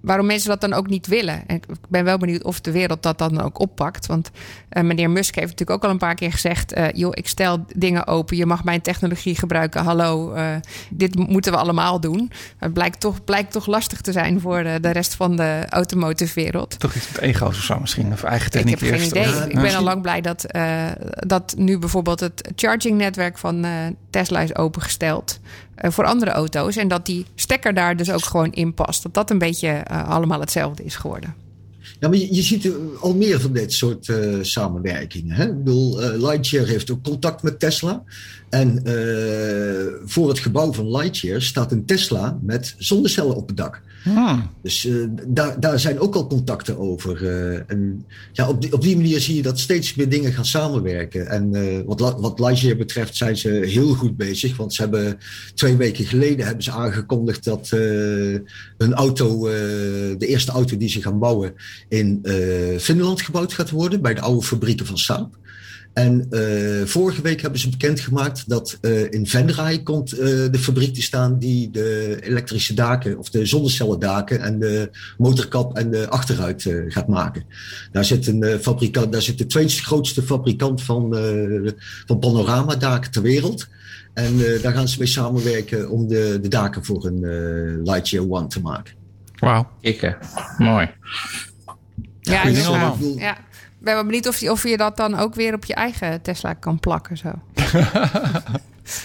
[0.00, 1.42] waarom mensen dat dan ook niet willen?
[1.46, 4.06] En ik ben wel benieuwd of de wereld dat dan ook oppakt.
[4.06, 4.30] Want
[4.68, 7.64] eh, meneer Musk heeft natuurlijk ook al een paar keer gezegd: eh, joh, ik stel
[7.76, 8.36] dingen open.
[8.36, 9.84] Je mag mijn technologie gebruiken.
[9.84, 10.56] Hallo, eh,
[10.90, 12.30] dit moeten we allemaal doen.
[12.58, 16.34] Het blijkt toch, blijkt toch lastig te zijn voor de, de rest van de automotive
[16.40, 16.78] wereld.
[16.80, 18.12] Toch iets met ego's of zo misschien.
[18.12, 19.10] Of eigen Ik techniek heb geen eerst.
[19.10, 19.26] idee.
[19.28, 20.46] Of- ik ben al lang blij dat,
[21.26, 23.70] dat nu bijvoorbeeld het chargingnetwerk van eh,
[24.10, 25.40] Tesla is opengesteld
[25.80, 26.76] voor andere auto's.
[26.76, 29.02] En dat die stekker daar dus ook gewoon in past.
[29.02, 31.34] Dat dat een beetje eh, allemaal hetzelfde is geworden.
[32.00, 35.36] Ja, maar je, ziet er al meer van dit soort eh, samenwerkingen.
[35.36, 35.44] Hè?
[35.44, 38.02] Ik bedoel, eh, Lightyear heeft ook contact met Tesla.
[38.48, 43.82] En eh, voor het gebouw van Lightyear staat een Tesla met zonnecellen op het dak.
[44.02, 44.50] Hmm.
[44.62, 44.94] Dus eh,
[45.26, 47.26] daar, daar zijn ook al contacten over.
[47.26, 50.44] eh, en ja, op, die, op die manier zie je dat steeds meer dingen gaan
[50.44, 51.26] samenwerken.
[51.26, 54.56] En eh, wat, wat Lightyear betreft zijn ze heel goed bezig.
[54.56, 55.18] Want ze hebben
[55.54, 57.68] twee weken geleden hebben ze aangekondigd dat
[58.78, 59.42] hun auto,
[60.18, 61.54] de eerste auto die ze gaan bouwen,
[61.88, 62.26] in
[62.78, 64.02] Finland gebouwd gaat worden.
[64.02, 65.36] Bij de oude fabrieken van Saab.
[65.98, 70.94] En eh, vorige week hebben ze bekendgemaakt dat eh, in Venray komt eh, de fabriek
[70.94, 76.66] te staan die de elektrische daken of de zonnecellendaken en de motorkap en de achteruit
[76.66, 77.44] eh, gaat maken.
[77.92, 81.72] Daar zit een eh, fabrikant, daar zit de tweede grootste fabrikant van, eh
[82.06, 83.68] van panoramadaken ter wereld.
[84.14, 88.30] En eh, daar gaan ze mee samenwerken om de, de daken voor een eh, Lightyear
[88.30, 88.94] One te maken.
[89.38, 89.68] Wauw.
[89.80, 90.16] Kikken.
[90.58, 90.90] Mooi.
[92.20, 92.70] Ja, inderdaad.
[92.70, 93.18] allemaal.
[93.18, 93.36] ja.
[93.78, 96.22] Ik ben wel benieuwd of je, of je dat dan ook weer op je eigen
[96.22, 97.16] Tesla kan plakken.
[97.16, 97.30] Zo.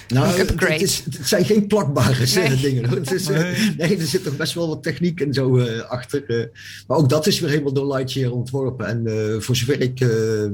[0.07, 0.73] Nou, upgrade.
[0.73, 2.61] Het, is, het zijn geen plakbare Nee.
[2.61, 2.89] dingen.
[2.89, 3.75] Het is, eh, Nee.
[3.77, 3.97] nee.
[3.97, 6.23] er zit toch best wel wat techniek en zo eh, achter.
[6.25, 6.45] eh.
[6.87, 8.87] maar ook dat is weer helemaal door Lightyear ontworpen.
[8.87, 10.09] En eh, voor zover ik eh,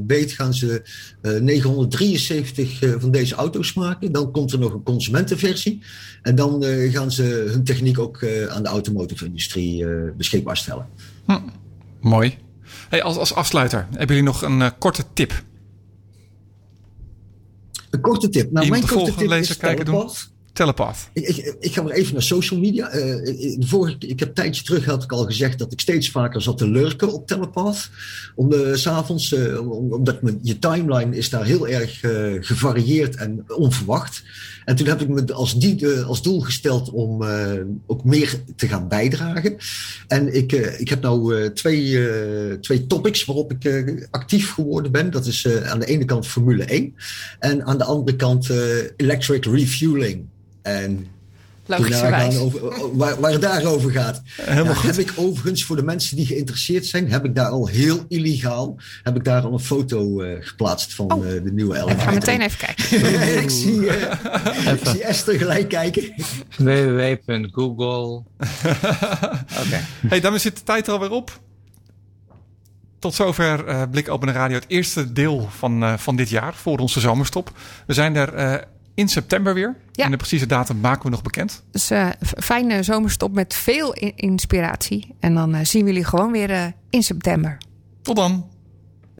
[0.07, 0.81] weet gaan ze
[1.21, 4.11] eh, 973 eh, van deze auto's maken.
[4.11, 5.81] Dan komt er nog een consumentenversie.
[6.21, 10.57] En dan eh, gaan ze hun techniek ook eh, aan de automotive industrie eh, beschikbaar
[10.57, 10.85] stellen.
[12.01, 12.37] Mooi.
[12.89, 15.43] Hey, als, als afsluiter, hebben jullie nog een eh, korte tip?
[17.89, 18.51] Een korte tip.
[18.51, 20.09] Nou, Je mijn korte tip lezer is kijken doen.
[20.59, 21.09] Telepath.
[21.13, 22.89] Ik, ik, ik ga maar even naar social media.
[22.89, 22.99] Eh,
[23.59, 26.41] de vorige, ik heb een tijdje terug had ik al gezegd dat ik steeds vaker
[26.41, 27.89] zat te lurken op Telepath.
[28.35, 33.15] Om de, avonds, eh, om- omdat me, je timeline is daar heel erg eh, gevarieerd
[33.15, 34.23] en onverwacht.
[34.65, 37.51] En toen heb ik me als, die, eh, als doel gesteld om eh,
[37.87, 39.55] ook meer te gaan bijdragen.
[40.07, 44.53] En ik, eh, ik heb nou eh, twee, eh, twee topics waarop ik eh, actief
[44.53, 45.11] geworden ben.
[45.11, 46.95] Dat is eh, aan de ene kant Formule 1
[47.39, 48.57] en aan de andere kant eh,
[48.97, 50.25] electric refueling.
[50.61, 51.07] En
[51.65, 52.35] Logischerwijs.
[52.35, 54.21] toen nagaan over, waar, waar het daarover gaat.
[54.41, 54.95] Helemaal Ja, goed.
[54.95, 58.75] Heb ik overigens voor de mensen die geïnteresseerd zijn, heb ik daar al heel illegaal,
[59.03, 61.25] heb ik daar al een foto eh, geplaatst van Oh.
[61.35, 62.03] eh, de nieuwe Ik Elevator.
[62.03, 62.85] ga meteen even kijken.
[63.43, 66.13] ik, zie, eh, ik zie Esther gelijk kijken.
[66.57, 68.23] www.google.
[69.59, 69.79] Oké.
[70.07, 71.39] Hey, daarmee zit de tijd er alweer op.
[72.99, 76.77] Tot zover eh Blik Open Radio, het eerste deel van, eh, van dit jaar voor
[76.77, 77.51] onze zomerstop.
[77.87, 78.55] We zijn er eh,
[78.99, 79.75] in september weer.
[79.91, 80.05] Ja.
[80.05, 81.63] En de precieze datum maken we nog bekend.
[81.71, 81.85] Dus
[82.25, 85.15] f- fijne zomerstop met veel inspiratie.
[85.19, 87.57] En dan eh, zien we jullie gewoon weer eh, in september.
[88.01, 88.48] Tot dan.